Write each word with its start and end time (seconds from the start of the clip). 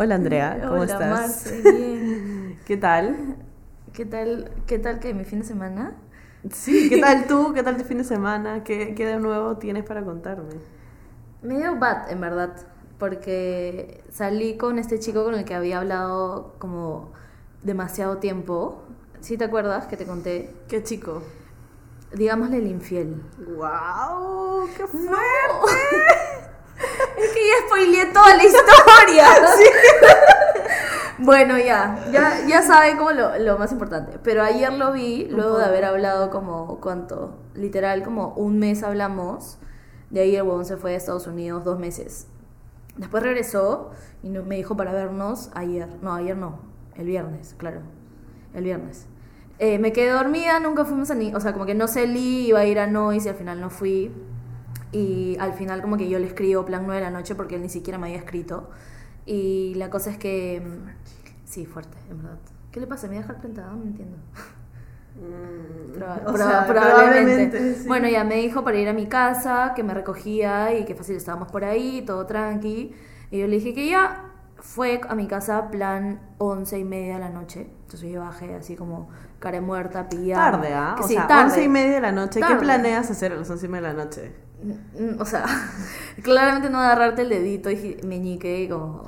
Hola 0.00 0.14
Andrea, 0.14 0.58
¿cómo 0.66 0.80
Hola, 0.80 0.94
estás? 0.94 1.10
Marce, 1.10 1.60
bien. 1.60 2.58
¿Qué 2.64 2.78
tal? 2.78 3.36
¿Qué 3.92 4.06
tal, 4.06 4.50
qué 4.66 4.78
tal 4.78 4.98
que 4.98 5.12
mi 5.12 5.24
fin 5.24 5.40
de 5.40 5.44
semana? 5.44 5.94
Sí, 6.50 6.88
¿qué 6.88 6.96
tal 7.02 7.26
tú? 7.26 7.52
¿Qué 7.52 7.62
tal 7.62 7.76
tu 7.76 7.84
fin 7.84 7.98
de 7.98 8.04
semana? 8.04 8.64
¿Qué, 8.64 8.94
qué 8.94 9.04
de 9.04 9.18
nuevo 9.18 9.58
tienes 9.58 9.84
para 9.84 10.02
contarme? 10.02 10.54
Medio 11.42 11.76
bad, 11.78 12.10
en 12.10 12.22
verdad, 12.22 12.56
porque 12.98 14.02
salí 14.10 14.56
con 14.56 14.78
este 14.78 14.98
chico 14.98 15.22
con 15.24 15.34
el 15.34 15.44
que 15.44 15.54
había 15.54 15.78
hablado 15.80 16.54
como 16.58 17.12
demasiado 17.62 18.16
tiempo. 18.18 18.82
¿Sí 19.20 19.36
te 19.36 19.44
acuerdas 19.44 19.86
que 19.86 19.98
te 19.98 20.06
conté? 20.06 20.54
¿Qué 20.66 20.82
chico? 20.82 21.22
Digámosle 22.14 22.56
el 22.56 22.68
infiel. 22.68 23.22
¡Wow! 23.36 24.66
¡Qué 24.76 24.86
fuerte! 24.86 25.10
Es 27.16 27.30
que 27.32 27.40
ya 27.48 27.66
spoileé 27.66 28.06
toda 28.06 28.36
la 28.36 28.44
historia. 28.44 29.26
bueno, 31.18 31.58
ya, 31.58 31.98
ya, 32.12 32.46
ya 32.46 32.62
saben 32.62 32.96
como 32.96 33.12
lo, 33.12 33.38
lo 33.38 33.58
más 33.58 33.72
importante. 33.72 34.18
Pero 34.22 34.42
ayer 34.42 34.72
lo 34.72 34.92
vi, 34.92 35.26
luego 35.30 35.58
de 35.58 35.64
haber 35.66 35.84
hablado 35.84 36.30
como, 36.30 36.80
¿cuánto? 36.80 37.38
Literal, 37.54 38.02
como 38.02 38.28
un 38.34 38.58
mes 38.58 38.82
hablamos. 38.82 39.58
De 40.10 40.20
ahí 40.20 40.34
el 40.36 40.42
huevón 40.42 40.64
se 40.64 40.76
fue 40.76 40.94
a 40.94 40.96
Estados 40.96 41.26
Unidos 41.26 41.64
dos 41.64 41.78
meses. 41.78 42.26
Después 42.96 43.22
regresó 43.22 43.90
y 44.22 44.28
no- 44.30 44.42
me 44.42 44.56
dijo 44.56 44.76
para 44.76 44.92
vernos 44.92 45.50
ayer. 45.54 45.88
No, 46.02 46.14
ayer 46.14 46.36
no. 46.36 46.58
El 46.96 47.06
viernes, 47.06 47.54
claro. 47.56 47.80
El 48.54 48.64
viernes. 48.64 49.06
Eh, 49.58 49.78
me 49.78 49.92
quedé 49.92 50.10
dormida, 50.10 50.58
nunca 50.58 50.84
fuimos 50.84 51.10
a 51.10 51.14
ni... 51.14 51.34
O 51.34 51.40
sea, 51.40 51.52
como 51.52 51.66
que 51.66 51.74
no 51.74 51.86
salí, 51.86 52.46
iba 52.48 52.60
a 52.60 52.64
ir 52.64 52.78
a 52.80 52.86
Noise 52.86 53.26
y 53.26 53.30
al 53.30 53.36
final 53.36 53.60
no 53.60 53.70
fui. 53.70 54.10
Y 54.92 55.36
al 55.38 55.52
final 55.52 55.82
como 55.82 55.96
que 55.96 56.08
yo 56.08 56.18
le 56.18 56.26
escribo 56.26 56.64
plan 56.64 56.82
9 56.84 57.00
de 57.00 57.06
la 57.06 57.10
noche 57.16 57.34
porque 57.34 57.54
él 57.56 57.62
ni 57.62 57.68
siquiera 57.68 57.98
me 57.98 58.08
había 58.08 58.18
escrito. 58.18 58.70
Y 59.26 59.74
la 59.76 59.90
cosa 59.90 60.10
es 60.10 60.18
que... 60.18 60.60
mm, 60.64 60.88
Sí, 61.44 61.66
fuerte, 61.66 61.96
en 62.10 62.18
verdad. 62.22 62.38
¿Qué 62.70 62.78
le 62.80 62.86
pasa? 62.86 63.06
¿Me 63.08 63.14
voy 63.14 63.18
a 63.18 63.20
dejar 63.22 63.40
plantada? 63.40 63.72
No 63.72 63.82
entiendo. 63.82 64.16
Proba- 65.96 66.20
Mm, 66.22 66.26
O 66.26 66.32
proba- 66.32 66.36
sea, 66.36 66.66
probablemente. 66.66 67.48
probablemente, 67.50 67.74
sí. 67.74 67.88
Bueno, 67.88 68.08
ya 68.08 68.22
me 68.24 68.36
dijo 68.36 68.62
para 68.64 68.78
ir 68.78 68.88
a 68.88 68.92
mi 68.92 69.06
casa, 69.06 69.72
que 69.74 69.82
me 69.82 69.92
recogía 69.92 70.72
y 70.78 70.84
que 70.84 70.94
fácil 70.94 71.16
estábamos 71.16 71.50
por 71.50 71.64
ahí, 71.64 72.02
todo 72.06 72.26
tranqui. 72.26 72.94
Y 73.32 73.38
yo 73.40 73.46
le 73.48 73.56
dije 73.56 73.74
que 73.74 73.88
ya 73.88 74.26
fue 74.56 75.00
a 75.08 75.14
mi 75.16 75.26
casa 75.26 75.70
plan 75.70 76.20
once 76.38 76.78
y 76.78 76.84
media 76.84 77.14
de 77.14 77.20
la 77.20 77.30
noche. 77.30 77.66
Entonces 77.82 78.10
yo 78.10 78.20
bajé 78.20 78.54
así 78.54 78.76
como 78.76 79.08
cara 79.40 79.60
muerta, 79.60 80.08
pillada. 80.08 80.52
Tarde, 80.52 80.74
¿ah? 80.74 80.96
O 81.00 81.02
sí, 81.06 81.14
sea, 81.14 81.26
tarde. 81.26 81.44
once 81.50 81.64
y 81.64 81.68
media 81.68 81.94
de 81.96 82.00
la 82.00 82.12
noche. 82.12 82.34
¿Qué 82.40 82.46
Tarde. 82.46 82.60
planeas 82.60 83.10
hacer 83.10 83.32
a 83.32 83.36
las 83.36 83.50
once 83.50 83.66
y 83.66 83.68
media 83.68 83.88
de 83.88 83.94
la 83.94 84.04
noche? 84.04 84.32
Mm, 84.62 85.20
O 85.20 85.24
sea, 85.24 85.44
claramente 86.22 86.70
no 86.70 86.78
agarrarte 86.80 87.22
el 87.22 87.28
dedito 87.30 87.70
y 87.70 87.98
meñique 88.04 88.62
y 88.62 88.68
como... 88.68 89.04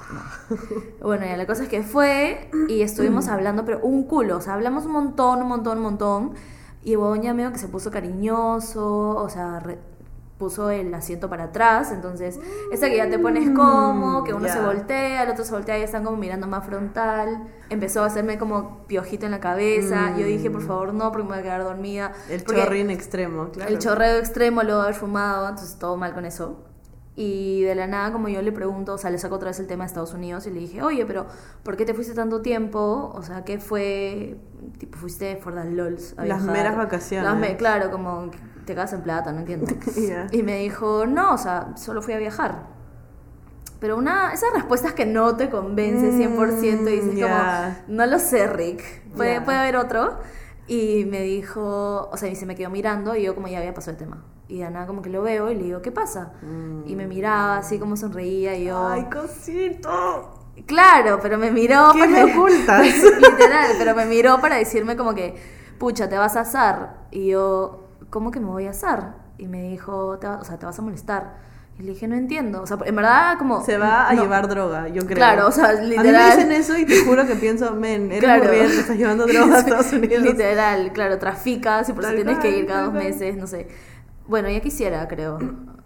no. 1.01 1.07
Bueno, 1.07 1.27
ya 1.27 1.37
la 1.37 1.47
cosa 1.47 1.65
es 1.65 1.69
que 1.69 1.83
fue 1.83 2.51
y 2.69 2.83
estuvimos 2.83 3.29
hablando, 3.29 3.65
pero 3.65 3.81
un 3.83 4.05
culo, 4.05 4.39
o 4.39 4.41
sea, 4.41 4.55
hablamos 4.55 4.87
un 4.87 4.93
montón, 4.93 5.43
un 5.43 5.49
montón, 5.49 5.79
un 5.79 5.85
montón. 5.85 6.33
Y 6.85 6.97
ya 7.23 7.33
medio 7.33 7.53
que 7.53 7.59
se 7.59 7.69
puso 7.69 7.91
cariñoso, 7.93 9.11
o 9.17 9.29
sea, 9.29 9.61
re- 9.61 9.79
puso 10.43 10.71
el 10.71 10.93
asiento 10.93 11.31
para 11.31 11.45
atrás, 11.45 11.93
entonces, 11.93 12.41
esa 12.73 12.89
que 12.89 12.97
ya 12.97 13.09
te 13.09 13.17
pones 13.17 13.49
cómodo, 13.51 14.25
que 14.25 14.35
uno 14.35 14.49
ya. 14.49 14.55
se 14.55 14.61
voltea, 14.61 15.23
el 15.23 15.31
otro 15.31 15.45
se 15.45 15.53
voltea 15.53 15.79
y 15.79 15.83
están 15.83 16.03
como 16.03 16.17
mirando 16.17 16.49
más 16.49 16.67
frontal. 16.67 17.45
Empezó 17.71 18.03
a 18.03 18.07
hacerme 18.07 18.39
como 18.39 18.85
piojito 18.89 19.25
en 19.25 19.31
la 19.31 19.39
cabeza. 19.39 20.17
Yo 20.19 20.27
dije, 20.27 20.51
por 20.51 20.63
favor, 20.63 20.93
no, 20.95 21.13
porque 21.13 21.23
me 21.23 21.29
voy 21.31 21.39
a 21.39 21.43
quedar 21.45 21.63
dormida. 21.63 22.11
El 22.29 22.45
chorrín 22.45 22.91
extremo, 22.91 23.51
claro. 23.51 23.71
el 23.71 23.79
chorreo 23.79 24.17
extremo, 24.19 24.65
luego 24.65 24.81
haber 24.81 24.95
fumado, 24.97 25.49
entonces 25.49 25.79
todo 25.79 25.97
mal 25.97 26.13
con 26.13 26.25
eso. 26.25 26.65
Y 27.15 27.63
de 27.63 27.77
la 27.77 27.87
nada, 27.87 28.11
como 28.11 28.29
yo 28.29 28.43
le 28.43 28.51
pregunto, 28.51 28.95
o 28.95 28.99
sea, 28.99 29.11
le 29.11 29.19
saco 29.19 29.37
otra 29.37 29.51
vez 29.51 29.61
el 29.61 29.69
tema 29.69 29.85
de 29.85 29.89
Estados 29.89 30.13
Unidos 30.13 30.47
y 30.49 30.51
le 30.51 30.59
dije, 30.59 30.83
oye, 30.83 31.07
pero 31.07 31.27
¿por 31.63 31.77
qué 31.77 31.85
te 31.85 31.95
fuiste 31.95 32.15
tanto 32.15 32.41
tiempo? 32.41 33.13
O 33.15 33.23
sea, 33.23 33.45
¿qué 33.45 33.61
fue? 33.61 34.39
Tipo, 34.79 34.99
fuiste 34.99 35.37
for 35.37 35.55
the 35.55 35.71
lols. 35.71 36.15
a 36.19 36.25
Las 36.25 36.43
meras 36.43 36.77
vacaciones. 36.77 37.31
Las 37.31 37.39
me- 37.39 37.57
claro, 37.57 37.93
como 37.93 38.31
te 38.65 38.75
cagas 38.75 38.93
en 38.93 39.03
plata, 39.03 39.33
no 39.33 39.41
entiendo. 39.41 39.67
Ya. 39.97 40.27
Y 40.33 40.43
me 40.43 40.59
dijo, 40.59 41.07
no, 41.07 41.35
o 41.35 41.39
sea, 41.39 41.69
solo 41.77 42.03
fui 42.03 42.15
a 42.15 42.19
viajar. 42.19 42.67
Pero 43.81 43.97
una, 43.97 44.33
esas 44.33 44.53
respuestas 44.55 44.93
que 44.93 45.07
no 45.07 45.35
te 45.37 45.51
convence 45.51 46.13
100% 46.13 46.83
y 46.89 46.95
dices 47.01 47.15
Mm, 47.15 47.17
ya. 47.17 47.83
como, 47.87 47.97
no 47.99 48.07
lo 48.07 48.19
sé, 48.21 48.47
Rick, 48.47 48.83
puede, 49.17 49.35
Ya. 49.35 49.45
puede 49.45 49.59
haber 49.59 49.77
otro. 49.77 50.19
Y 50.69 51.05
me 51.07 51.23
dijo, 51.23 52.09
o 52.13 52.17
sea, 52.17 52.29
y 52.29 52.37
se 52.37 52.47
me 52.47 52.55
quedó 52.55 52.71
mirando 52.71 53.17
y 53.17 53.25
yo 53.25 53.35
como 53.35 53.49
ya 53.49 53.59
había 53.59 53.75
pasado 53.75 53.93
el 53.93 53.99
tema. 53.99 54.25
Y 54.47 54.59
de 54.61 54.71
nada 54.71 54.87
como 54.87 55.03
que 55.03 55.11
lo 55.11 55.23
veo 55.23 55.51
y 55.51 55.57
le 55.57 55.65
digo, 55.65 55.83
¿qué 55.83 55.91
pasa? 55.91 56.33
Y 56.87 56.95
me 56.95 57.07
miraba 57.07 57.57
así 57.59 57.79
como 57.81 57.97
sonreía 57.97 58.55
y 58.57 58.67
yo... 58.67 58.79
Mm. 58.81 58.93
¡Ay, 58.93 59.05
cosito! 59.11 60.39
Claro, 60.67 61.19
pero 61.21 61.37
me 61.39 61.51
miró... 61.51 61.91
¿Qué 61.93 62.07
me 62.07 62.23
ocultas? 62.33 62.87
Literal, 62.87 63.73
pero 63.79 63.95
me 63.97 64.05
miró 64.07 64.41
para 64.41 64.57
decirme 64.57 64.97
como 64.97 65.15
que, 65.15 65.35
pucha, 65.79 66.09
te 66.09 66.17
vas 66.17 66.37
a 66.37 66.41
asar. 66.41 67.07
Y 67.11 67.29
yo, 67.29 67.82
¿cómo 68.13 68.31
que 68.31 68.39
me 68.39 68.47
voy 68.47 68.67
a 68.67 68.71
asar? 68.71 69.15
Y 69.39 69.49
me 69.49 69.63
dijo, 69.71 70.19
te 70.21 70.29
va- 70.29 70.37
o 70.39 70.45
sea, 70.45 70.57
te 70.59 70.67
vas 70.67 70.79
a 70.79 70.83
molestar. 70.83 71.51
Y 71.79 71.83
le 71.83 71.93
dije, 71.95 72.07
no 72.07 72.15
entiendo. 72.15 72.63
O 72.63 72.67
sea, 72.67 72.77
en 72.85 72.95
verdad, 72.95 73.39
como... 73.39 73.65
Se 73.65 73.79
va 73.79 74.09
a 74.09 74.13
no. 74.15 74.23
llevar 74.23 74.47
droga, 74.47 74.89
yo 74.89 75.03
creo. 75.07 75.17
Claro, 75.17 75.49
o 75.49 75.53
sea, 75.53 75.71
A 75.71 75.73
mí 75.73 75.81
me 75.81 75.87
literal. 75.97 76.37
dicen 76.37 76.53
eso 76.53 76.77
y 76.77 76.85
te 76.85 77.03
juro 77.05 77.27
que 77.27 77.35
pienso, 77.35 77.75
men, 77.75 78.13
eres 78.13 78.21
Claro. 78.25 78.45
muy 78.45 78.53
bien, 78.57 78.67
te 78.69 78.81
estás 78.81 78.97
llevando 78.99 79.27
droga 79.27 79.57
a 79.57 79.59
Estados 79.65 79.93
Unidos. 79.93 80.23
Literal, 80.23 80.93
claro, 80.93 81.19
traficas 81.19 81.89
y 81.89 81.95
por 81.95 82.05
eso 82.05 82.13
tienes 82.15 82.39
que 82.39 82.51
ir 82.57 82.67
cada 82.67 82.83
dos 82.85 82.93
meses, 82.93 83.37
no 83.39 83.47
sé. 83.47 83.67
Bueno, 84.29 84.49
ya 84.51 84.61
quisiera, 84.61 85.09
creo, 85.09 85.39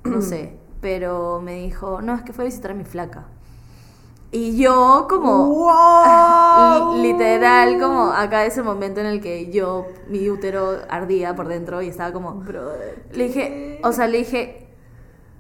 no 0.05 0.21
sé. 0.21 0.59
Pero 0.81 1.41
me 1.43 1.55
dijo, 1.55 2.03
no, 2.03 2.15
es 2.17 2.23
que 2.23 2.33
fue 2.33 2.45
a 2.45 2.47
visitar 2.47 2.73
a 2.73 2.75
mi 2.75 2.85
flaca. 2.85 3.27
Y 4.37 4.57
yo 4.59 5.07
como... 5.09 5.73
Literal, 6.97 7.81
como 7.81 8.13
acá 8.13 8.45
es 8.45 8.59
el 8.59 8.65
momento 8.65 9.01
en 9.01 9.07
el 9.07 9.21
que 9.23 9.51
yo, 9.51 9.87
mi 10.09 10.29
útero 10.29 10.79
ardía 10.91 11.35
por 11.35 11.49
dentro 11.49 11.81
y 11.81 11.89
estaba 11.89 12.13
como... 12.13 12.33
Brother. 12.35 13.07
Le 13.13 13.25
dije, 13.29 13.81
o 13.83 13.93
sea, 13.93 14.07
le 14.07 14.19
dije, 14.19 14.69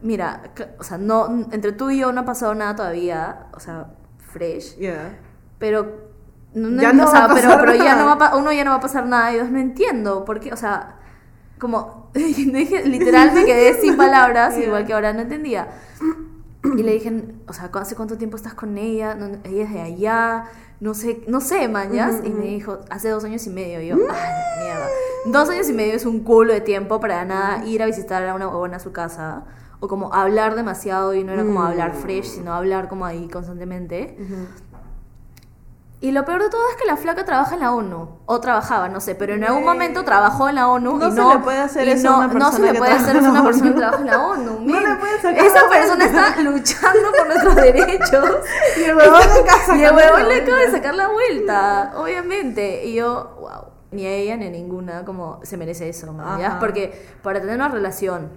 mira, 0.02 0.44
o 0.78 0.82
sea, 0.84 0.96
no, 0.96 1.26
entre 1.52 1.72
tú 1.72 1.90
y 1.90 1.98
yo 1.98 2.12
no 2.12 2.22
ha 2.22 2.24
pasado 2.24 2.54
nada 2.54 2.74
todavía, 2.76 3.48
o 3.54 3.60
sea, 3.60 3.88
fresh, 4.32 4.76
Yeah. 4.76 5.18
pero 5.58 6.06
no, 6.54 6.80
Ya 6.80 6.92
no 6.94 7.04
o 7.04 7.12
va 7.12 7.24
a 7.24 7.28
pero, 7.34 7.48
pasar 7.48 7.60
pero 7.60 7.74
ya 7.74 7.96
nada. 7.96 8.14
no 8.14 8.18
va 8.18 8.26
a 8.28 8.36
uno 8.36 8.50
ya 8.52 8.64
no 8.64 8.70
va 8.70 8.76
a 8.78 8.80
pasar 8.80 9.06
nada 9.06 9.32
y 9.32 9.38
dos 9.38 9.50
no 9.50 9.58
entiendo, 9.58 10.24
porque, 10.24 10.52
o 10.52 10.56
sea, 10.56 10.96
como, 11.58 12.10
dije, 12.14 12.84
literal 12.88 13.32
me 13.32 13.44
quedé 13.44 13.74
sin 13.80 13.96
palabras, 14.04 14.56
Yeah. 14.56 14.66
igual 14.68 14.86
que 14.86 14.94
ahora 14.94 15.12
no 15.12 15.20
entendía. 15.20 15.68
Y 16.77 16.82
le 16.82 16.93
dije, 16.93 17.25
o 17.47 17.53
sea, 17.53 17.71
¿hace 17.72 17.94
cuánto 17.94 18.19
tiempo 18.19 18.37
estás 18.37 18.54
con 18.54 18.77
ella? 18.78 19.15
No, 19.15 19.27
ella 19.44 19.65
es 19.65 19.72
de 19.72 19.81
allá, 19.81 20.44
no 20.81 20.94
sé, 20.94 21.22
no 21.28 21.41
sé, 21.41 21.69
mañas. 21.69 22.16
Y 22.25 22.31
me 22.31 22.47
dijo, 22.47 22.81
hace 22.91 23.09
dos 23.09 23.25
años 23.25 23.47
y 23.47 23.50
medio. 23.50 23.81
Y 23.81 23.88
yo, 23.88 23.97
ay, 23.97 24.62
mierda. 24.62 24.87
Dos 25.27 25.49
años 25.49 25.69
y 25.69 25.72
medio 25.72 25.94
es 25.94 26.06
un 26.06 26.21
culo 26.21 26.53
de 26.53 26.60
tiempo 26.60 27.00
para 27.00 27.25
nada 27.25 27.65
ir 27.65 27.82
a 27.82 27.87
visitar 27.87 28.27
a 28.27 28.34
una 28.34 28.49
huevona 28.49 28.77
a 28.77 28.81
su 28.81 28.93
casa. 28.93 29.44
O 29.78 29.88
como 29.88 30.15
hablar 30.15 30.54
demasiado 30.54 31.12
y 31.15 31.22
no 31.22 31.32
era 31.32 31.43
como 31.44 31.62
hablar 31.62 31.94
fresh, 31.94 32.25
sino 32.25 32.54
hablar 32.54 32.88
como 32.88 33.04
ahí 33.04 33.28
constantemente. 33.28 34.16
Y 36.06 36.12
lo 36.12 36.24
peor 36.24 36.40
de 36.40 36.50
todo 36.50 36.60
es 36.70 36.76
que 36.76 36.84
la 36.84 36.96
flaca 36.96 37.24
trabaja 37.24 37.54
en 37.54 37.62
la 37.62 37.74
ONU. 37.74 38.20
O 38.26 38.40
trabajaba, 38.40 38.88
no 38.88 39.00
sé, 39.00 39.16
pero 39.16 39.34
en 39.34 39.42
algún 39.42 39.64
momento 39.64 40.04
trabajó 40.04 40.48
en 40.48 40.54
la 40.54 40.68
ONU. 40.68 40.98
No 40.98 41.08
y 41.08 41.10
se 41.10 41.20
le 41.20 41.38
puede 41.40 41.58
hacer 41.58 41.88
eso 41.88 42.14
a 42.14 42.28
no, 42.28 42.52
se 42.52 42.62
le 42.62 42.74
puede 42.74 42.92
hacer 42.92 43.16
eso 43.16 43.26
a 43.26 43.30
una 43.32 43.42
persona 43.44 43.72
que 43.72 43.76
trabaja 43.76 44.00
en 44.02 44.06
la 44.06 44.24
ONU. 44.24 44.60
No 44.66 44.80
le 44.80 44.86
men. 44.86 44.98
puedes 45.00 45.20
sacar 45.20 45.44
Esa 45.44 45.68
persona 45.68 46.04
está 46.04 46.40
luchando 46.42 47.10
por 47.10 47.26
nuestros 47.26 47.56
derechos. 47.56 48.36
Y 48.76 48.84
el 48.84 48.96
huevón 48.96 49.20
le 49.78 49.86
acaba 49.86 50.22
le 50.22 50.42
de 50.42 50.70
sacar 50.70 50.94
la 50.94 51.08
vuelta, 51.08 51.92
obviamente. 51.96 52.84
Y 52.84 52.94
yo, 52.94 53.36
wow, 53.40 53.72
ni 53.90 54.06
a 54.06 54.10
ella 54.10 54.36
ni 54.36 54.46
a 54.46 54.50
ninguna 54.50 55.04
como 55.04 55.40
se 55.42 55.56
merece 55.56 55.88
eso, 55.88 56.12
man, 56.12 56.38
¿ya? 56.38 56.46
Ajá. 56.46 56.58
Porque 56.60 57.04
para 57.24 57.40
tener 57.40 57.56
una 57.56 57.68
relación 57.68 58.30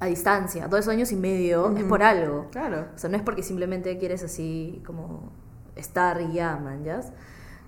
a 0.00 0.06
distancia, 0.06 0.66
dos 0.66 0.88
años 0.88 1.12
y 1.12 1.16
medio, 1.16 1.76
es 1.76 1.84
por 1.84 2.02
algo. 2.02 2.48
Claro. 2.50 2.86
O 2.92 2.98
sea, 2.98 3.08
no 3.08 3.16
es 3.16 3.22
porque 3.22 3.44
simplemente 3.44 3.96
quieres 3.98 4.24
así 4.24 4.82
como 4.84 5.30
estar 5.78 6.20
ya, 6.30 6.56
man, 6.56 6.84
¿ya? 6.84 7.00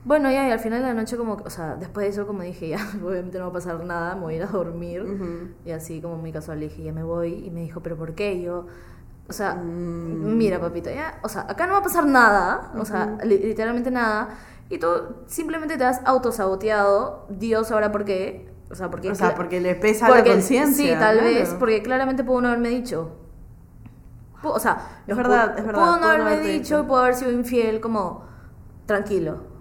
Bueno, 0.05 0.31
ya, 0.31 0.49
y 0.49 0.51
al 0.51 0.59
final 0.61 0.81
de 0.81 0.89
la 0.89 0.95
noche 0.95 1.17
como, 1.19 1.35
o 1.35 1.51
sea, 1.51 1.77
después 1.77 2.05
de 2.07 2.11
eso 2.13 2.27
como 2.27 2.43
dije, 2.43 2.69
ya, 2.69 2.79
obviamente 3.05 3.39
no 3.39 3.45
va 3.45 3.51
a 3.51 3.53
pasar 3.55 3.85
nada, 3.85 4.15
me 4.15 4.23
voy 4.23 4.35
a 4.35 4.37
ir 4.39 4.43
a 4.45 4.47
dormir. 4.47 5.55
Y 5.65 5.71
así 5.73 6.01
como 6.01 6.17
muy 6.17 6.33
casual 6.33 6.61
le 6.61 6.69
dije, 6.69 6.83
ya 6.83 6.93
me 6.93 7.03
voy. 7.05 7.35
Y 7.47 7.51
me 7.51 7.61
dijo, 7.61 7.81
¿pero 7.83 7.97
por 7.97 8.15
qué? 8.15 8.33
Y 8.35 8.43
yo, 8.43 8.67
o 9.29 9.33
sea, 9.33 9.55
Mm. 9.55 10.37
mira, 10.39 10.59
papito, 10.59 10.91
ya, 10.91 11.19
o 11.23 11.29
sea, 11.29 11.43
acá 11.49 11.67
no 11.67 11.75
va 11.75 11.79
a 11.81 11.83
pasar 11.83 12.07
nada, 12.07 12.73
o 12.79 12.85
sea, 12.85 13.19
li- 13.25 13.39
literalmente 13.39 13.91
nada. 13.91 14.31
Y 14.71 14.79
tú 14.79 14.89
simplemente 15.27 15.77
te 15.77 15.85
has 15.85 16.01
autosaboteado, 16.07 17.27
Dios 17.29 17.69
sabrá 17.69 17.93
por 17.93 18.05
qué. 18.05 18.49
O 18.71 18.75
sea, 18.77 18.89
porque... 18.89 19.11
O 19.11 19.15
sea, 19.17 19.35
porque 19.35 19.61
le 19.61 19.75
pesa 19.75 20.07
porque- 20.07 20.29
la 20.29 20.35
conciencia. 20.37 20.87
Sí, 20.95 20.99
tal 20.99 21.19
claro. 21.19 21.35
vez, 21.35 21.55
porque 21.59 21.83
claramente 21.83 22.23
pudo 22.25 22.41
no 22.43 22.49
haberme 22.49 22.69
dicho. 22.69 23.11
O 24.43 24.59
sea, 24.59 25.03
Es 25.07 25.17
verdad, 25.17 25.59
es 25.59 25.65
verdad, 25.67 25.81
Pudo 25.81 25.99
no 25.99 26.07
haberme 26.09 26.41
dicho 26.41 26.77
dicho. 26.77 26.81
y 26.81 26.87
pudo 26.87 26.99
haber 26.99 27.15
sido 27.15 27.31
infiel, 27.33 27.81
como 27.81 28.25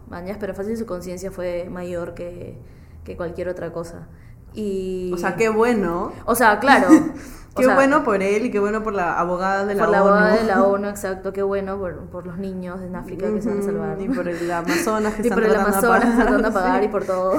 mañas, 0.09 0.37
pero 0.39 0.53
fácil 0.55 0.77
su 0.77 0.85
conciencia 0.85 1.31
fue 1.31 1.69
mayor 1.69 2.13
que, 2.13 2.59
que 3.03 3.15
cualquier 3.17 3.49
otra 3.49 3.71
cosa. 3.71 4.07
Y... 4.53 5.11
O 5.13 5.17
sea, 5.17 5.35
qué 5.35 5.49
bueno. 5.49 6.11
O 6.25 6.35
sea, 6.35 6.59
claro. 6.59 6.87
o 7.53 7.61
Qué 7.61 7.65
sea, 7.65 7.75
bueno 7.75 8.03
por 8.03 8.21
él 8.23 8.45
y 8.45 8.51
qué 8.51 8.59
bueno 8.59 8.83
por 8.83 8.93
la 8.93 9.19
abogada 9.19 9.65
de 9.65 9.75
la 9.75 9.83
por 9.83 9.89
la 9.89 10.03
ONU. 10.03 10.15
abogada 10.15 10.37
de 10.37 10.43
la 10.43 10.63
ONU, 10.67 10.87
exacto, 10.89 11.33
qué 11.33 11.43
bueno 11.43 11.77
por, 11.77 12.09
por 12.09 12.25
los 12.25 12.37
niños 12.37 12.81
en 12.81 12.95
África 12.95 13.31
que 13.33 13.41
se 13.41 13.49
van 13.49 13.59
a 13.59 13.61
salvar. 13.61 14.01
Y 14.01 14.09
por 14.09 14.27
el 14.27 14.51
Amazonas 14.51 15.15
que 15.15 15.21
y 15.23 15.27
están 15.27 15.39
por 15.39 15.43
el 15.43 15.55
Amazonas 15.55 16.15
que 16.15 16.21
están 16.21 16.41
de 16.41 16.51
pagar 16.51 16.79
sí. 16.81 16.85
y 16.85 16.87
por 16.89 17.05
todo. 17.05 17.37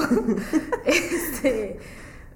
Este, 0.85 1.79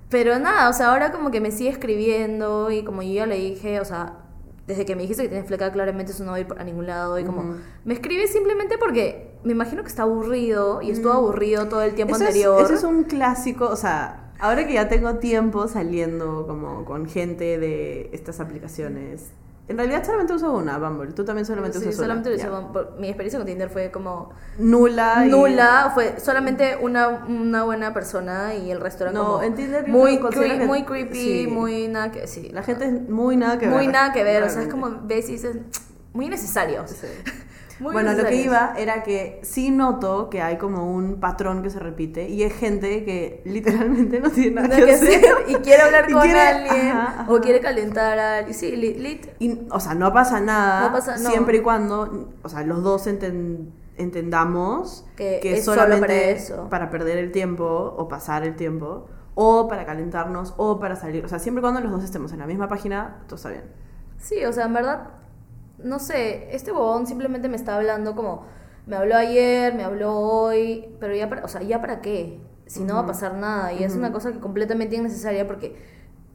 pero 0.09 0.39
nada, 0.39 0.69
o 0.69 0.73
sea, 0.73 0.91
ahora 0.93 1.12
como 1.12 1.31
que 1.31 1.41
me 1.41 1.50
sigue 1.50 1.71
escribiendo 1.71 2.71
y 2.71 2.85
como 2.85 3.03
yo 3.03 3.12
ya 3.15 3.27
le 3.27 3.37
dije, 3.37 3.81
o 3.81 3.85
sea, 3.85 4.24
desde 4.66 4.84
que 4.87 4.96
me 4.96 5.02
dijiste 5.02 5.22
que 5.25 5.28
tienes 5.28 5.46
fleca, 5.46 5.70
claramente 5.72 6.12
eso 6.12 6.25
no 6.25 6.31
va 6.31 6.38
a 6.38 6.40
ir 6.40 6.46
a 6.56 6.64
ningún 6.64 6.87
lado 6.87 7.19
y 7.19 7.25
como 7.25 7.56
me 7.84 7.94
escribe 7.94 8.26
simplemente 8.26 8.78
porque 8.78 9.31
me 9.44 9.52
imagino 9.52 9.82
que 9.82 9.88
está 9.88 10.05
aburrido 10.05 10.81
y 10.81 10.90
estuvo 10.90 11.12
aburrido 11.12 11.69
todo 11.69 11.82
el 11.82 11.94
tiempo 11.94 12.14
Eso 12.14 12.25
es- 12.25 12.28
anterior. 12.31 12.62
eso 12.62 12.75
es 12.75 12.82
un 12.84 13.05
clásico, 13.05 13.66
o 13.69 13.76
sea, 13.76 14.32
ahora 14.38 14.66
que 14.66 14.72
ya 14.75 14.88
tengo 14.88 15.16
tiempo 15.16 15.69
saliendo 15.69 16.46
como 16.46 16.84
con 16.87 17.06
gente 17.06 17.58
de 17.58 18.08
estas 18.12 18.40
aplicaciones. 18.40 19.26
En 19.66 19.78
realidad 19.78 20.05
solamente 20.05 20.34
uso 20.34 20.52
una, 20.52 20.78
Bumble. 20.78 21.12
Tú 21.12 21.25
también 21.25 21.46
solamente 21.46 21.78
Sí, 21.78 21.84
usas 21.87 21.96
solamente 21.96 22.34
una. 22.34 22.69
mi 22.99 23.08
experiencia 23.08 23.38
con 23.38 23.46
Tinder 23.46 23.70
fue 23.70 23.90
como 23.90 24.31
Nula. 24.58 25.25
y- 25.26 25.31
nula, 25.31 25.90
fue 25.94 26.20
solamente 26.20 26.76
una, 26.82 27.08
una 27.08 27.64
buena 27.64 27.94
persona 27.94 28.55
y 28.55 28.70
el 28.70 28.78
resto 28.81 29.05
era 29.05 29.12
No, 29.12 29.25
como 29.25 29.43
en 29.43 29.55
Tinder 29.55 29.88
muy, 29.88 30.19
cre- 30.19 30.58
que- 30.58 30.66
muy 30.66 30.84
creepy, 30.84 31.19
sí. 31.19 31.46
muy 31.50 31.88
nada 31.88 32.12
que 32.12 32.26
sí. 32.26 32.50
La 32.50 32.62
gente 32.62 32.84
es 32.84 33.08
muy 33.08 33.38
nada 33.38 33.58
que 33.58 33.66
ver. 33.66 33.75
muy 33.75 33.87
nada 33.87 34.12
que 34.12 34.22
ver, 34.22 34.43
o 34.43 34.50
sea, 34.50 34.62
es 34.62 34.69
como 34.69 35.00
ves 35.05 35.31
y 35.31 35.32
dices 35.32 35.56
muy 36.12 36.26
innecesario. 36.26 36.87
Sí. 36.87 37.06
Muy 37.81 37.93
bueno, 37.93 38.12
lo 38.12 38.25
que 38.25 38.37
iba 38.37 38.75
era 38.79 39.03
que 39.03 39.41
sí 39.43 39.71
noto 39.71 40.31
que 40.31 40.41
hay 40.43 40.59
como 40.59 40.93
un 40.94 41.19
patrón 41.19 41.62
que 41.62 41.71
se 41.71 41.81
repite 41.81 42.29
y 42.29 42.44
es 42.44 42.53
gente 42.55 43.05
que 43.05 43.43
literalmente 43.44 44.21
no 44.21 44.31
tiene 44.31 44.62
nada, 44.62 44.76
que 44.76 44.93
hacer 44.93 45.23
y 45.49 45.55
quiere 45.56 45.82
hablar 45.82 46.05
Y 46.09 46.12
con 46.12 46.23
quiere- 46.23 46.41
alguien 46.41 46.88
ajá, 46.91 47.21
ajá. 47.23 47.32
o 47.32 47.41
quiere 47.41 47.61
calentar 47.61 48.19
a 48.19 48.38
alguien. 48.38 48.55
Sí, 48.56 48.76
lit, 48.76 48.99
lit. 48.99 49.26
Y, 49.41 49.61
o 49.71 49.81
sea, 49.81 49.94
no 49.94 50.12
pasa 50.12 50.41
nada 50.41 50.87
No 50.88 50.93
pasa- 50.93 51.17
no. 51.17 51.31
siempre 51.31 51.59
y 51.59 51.61
cuando, 51.62 52.31
o 52.43 52.49
sea, 52.49 52.62
los 52.62 52.82
dos 52.85 53.06
enten- 53.09 53.71
entendamos 53.97 55.05
Que 55.17 55.41
que, 55.43 55.55
es 55.59 55.65
solo 55.65 55.82
solamente 55.82 56.06
para 56.06 56.21
eso. 56.31 56.69
para 56.71 56.91
perder 56.91 57.19
el 57.19 57.32
tiempo 57.32 57.65
o 57.97 58.09
pasar 58.09 58.44
el 58.44 58.56
tiempo 58.56 59.06
o 59.35 59.67
para 59.69 59.85
calentarnos 59.85 60.55
o 60.56 60.79
para 60.79 60.94
salir. 60.97 61.25
O 61.25 61.29
sea, 61.29 61.38
siempre 61.41 61.61
y 61.61 61.62
cuando 61.62 61.81
los 61.81 61.91
dos 61.91 62.05
estemos 62.05 62.32
en 62.32 62.38
la 62.38 62.47
misma 62.47 62.69
página, 62.69 63.23
todo 63.26 63.37
está 63.37 63.49
bien. 63.50 63.65
Sí, 64.19 64.44
o 64.44 64.53
sea, 64.53 64.67
en 64.67 64.75
verdad, 64.75 65.09
no 65.85 65.99
sé, 65.99 66.55
este 66.55 66.73
bobón 66.73 67.07
simplemente 67.07 67.49
me 67.49 67.57
está 67.57 67.77
hablando 67.77 68.17
como, 68.17 68.47
me 68.87 68.97
habló 68.97 69.17
ayer, 69.17 69.75
me 69.75 69.85
habló 69.85 70.19
hoy, 70.19 70.87
pero 70.99 71.15
ya 71.15 71.29
para, 71.29 71.45
o 71.45 71.49
sea, 71.49 71.63
¿ya 71.63 71.81
para 71.81 72.01
qué? 72.01 72.41
Si 72.67 72.83
no 72.83 72.95
va 72.95 73.01
a 73.01 73.07
pasar 73.07 73.35
nada, 73.35 73.73
y 73.73 73.85
es 73.85 73.95
una 73.95 74.11
cosa 74.11 74.33
que 74.33 74.41
completamente 74.41 74.97
innecesaria 74.97 75.47
porque, 75.47 75.77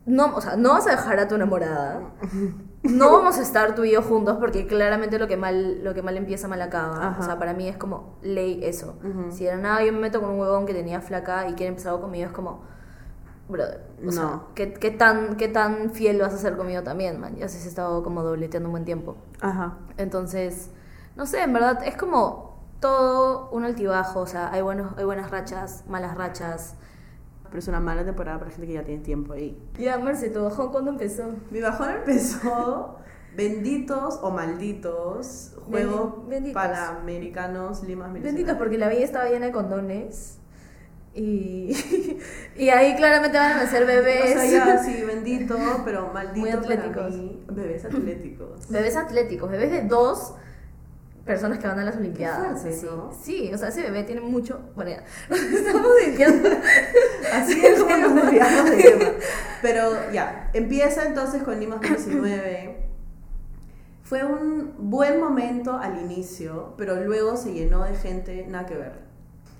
no, 0.05 0.35
o 0.35 0.41
sea, 0.41 0.55
no 0.55 0.69
vas 0.69 0.87
a 0.87 0.91
dejar 0.91 1.19
a 1.19 1.27
tu 1.27 1.35
enamorada, 1.35 2.13
no 2.83 3.11
vamos 3.11 3.37
a 3.37 3.41
estar 3.41 3.75
tú 3.75 3.83
y 3.83 3.91
yo 3.91 4.03
juntos 4.03 4.37
porque 4.39 4.67
claramente 4.67 5.17
lo 5.19 5.27
que 5.27 5.37
mal, 5.37 5.83
lo 5.83 5.93
que 5.93 6.01
mal 6.01 6.15
empieza, 6.15 6.47
mal 6.47 6.61
acaba. 6.61 7.09
Ajá. 7.09 7.19
O 7.19 7.23
sea, 7.23 7.39
para 7.39 7.53
mí 7.53 7.67
es 7.67 7.77
como 7.77 8.17
ley 8.21 8.61
eso. 8.63 8.99
Si 9.31 9.45
de 9.45 9.57
nada 9.57 9.83
yo 9.83 9.91
me 9.91 9.99
meto 9.99 10.21
con 10.21 10.29
un 10.29 10.39
huevón 10.39 10.65
que 10.65 10.73
tenía 10.73 11.01
flaca 11.01 11.49
y 11.49 11.53
quiere 11.53 11.69
empezar 11.69 11.91
algo 11.91 12.03
conmigo, 12.03 12.27
es 12.27 12.31
como, 12.31 12.61
brother, 13.49 13.81
o 14.05 14.11
sea, 14.11 14.23
No. 14.23 14.43
¿qué, 14.55 14.73
qué 14.73 14.91
tan, 14.91 15.35
¿qué 15.35 15.47
tan 15.47 15.91
fiel 15.91 16.19
vas 16.21 16.33
a 16.33 16.37
ser 16.37 16.55
conmigo 16.55 16.83
también, 16.83 17.19
man? 17.19 17.35
Ya 17.35 17.47
se 17.49 17.57
has 17.57 17.65
estado 17.65 18.03
como 18.03 18.23
dobleteando 18.23 18.69
un 18.69 18.73
buen 18.73 18.85
tiempo. 18.85 19.15
Ajá. 19.41 19.77
Entonces, 19.97 20.69
no 21.15 21.25
sé, 21.25 21.41
en 21.43 21.51
verdad 21.53 21.79
es 21.85 21.95
como 21.97 22.57
todo 22.79 23.49
un 23.51 23.63
altibajo, 23.65 24.21
o 24.21 24.27
sea, 24.27 24.51
hay, 24.53 24.61
buenos, 24.61 24.93
hay 24.97 25.03
buenas 25.05 25.31
rachas, 25.31 25.83
malas 25.87 26.15
rachas. 26.17 26.75
Pero 27.49 27.57
es 27.59 27.67
una 27.67 27.79
mala 27.79 28.05
temporada 28.05 28.37
para 28.37 28.51
gente 28.51 28.67
que 28.67 28.73
ya 28.73 28.83
tiene 28.83 29.03
tiempo 29.03 29.33
ahí. 29.33 29.59
Ya, 29.79 29.97
Marce, 29.97 30.29
¿tu 30.29 30.43
bajón 30.43 30.69
cuándo 30.71 30.91
empezó? 30.91 31.31
Mi 31.49 31.59
bajón 31.61 31.89
empezó 31.89 32.97
benditos 33.35 34.19
o 34.21 34.29
malditos 34.29 35.55
juegos 35.67 36.13
Bendi- 36.29 36.53
panamericanos 36.53 37.83
limas 37.83 38.11
Benditos, 38.13 38.55
porque 38.57 38.77
la 38.77 38.87
vida 38.89 38.99
estaba 39.03 39.25
llena 39.29 39.47
de 39.47 39.51
condones. 39.51 40.39
Y, 41.19 42.17
y 42.55 42.69
ahí 42.69 42.95
claramente 42.95 43.37
van 43.37 43.51
a 43.51 43.63
nacer 43.63 43.85
bebés. 43.85 44.37
O 44.37 44.39
sea, 44.39 44.45
ya, 44.45 44.77
sí, 44.83 45.03
bendito, 45.05 45.57
pero 45.83 46.13
maldito 46.13 46.39
Muy 46.39 46.49
para 46.51 46.61
atléticos. 46.61 47.13
mí. 47.13 47.43
Bebés 47.49 47.83
atléticos. 47.85 48.69
Bebés 48.69 48.95
atléticos, 48.95 49.51
bebés 49.51 49.71
de 49.71 49.81
dos 49.81 50.35
personas 51.25 51.59
que 51.59 51.67
van 51.67 51.77
a 51.77 51.83
las 51.83 51.97
Olimpiadas. 51.97 52.61
fuerte, 52.61 52.79
sí. 52.79 52.85
¿no? 52.85 53.11
sí, 53.21 53.51
o 53.53 53.57
sea, 53.57 53.67
ese 53.67 53.83
bebé 53.83 54.03
tiene 54.03 54.21
mucho. 54.21 54.61
Bueno, 54.75 54.91
ya, 54.91 55.03
estamos 55.35 55.91
desviando. 56.05 56.49
Así 57.33 57.65
es 57.65 57.83
como 57.83 57.97
nos 57.97 58.15
desviamos 58.15 58.69
del 58.71 58.81
tema. 58.81 59.11
Pero 59.61 60.11
ya, 60.13 60.49
empieza 60.53 61.05
entonces 61.05 61.43
con 61.43 61.59
Limas 61.59 61.81
19. 61.81 62.77
Fue 64.03 64.23
un 64.23 64.73
buen 64.89 65.19
momento 65.19 65.77
al 65.77 65.99
inicio, 65.99 66.75
pero 66.77 66.95
luego 67.03 67.35
se 67.35 67.53
llenó 67.53 67.83
de 67.83 67.95
gente 67.95 68.45
nada 68.47 68.65
que 68.65 68.75
ver. 68.75 69.08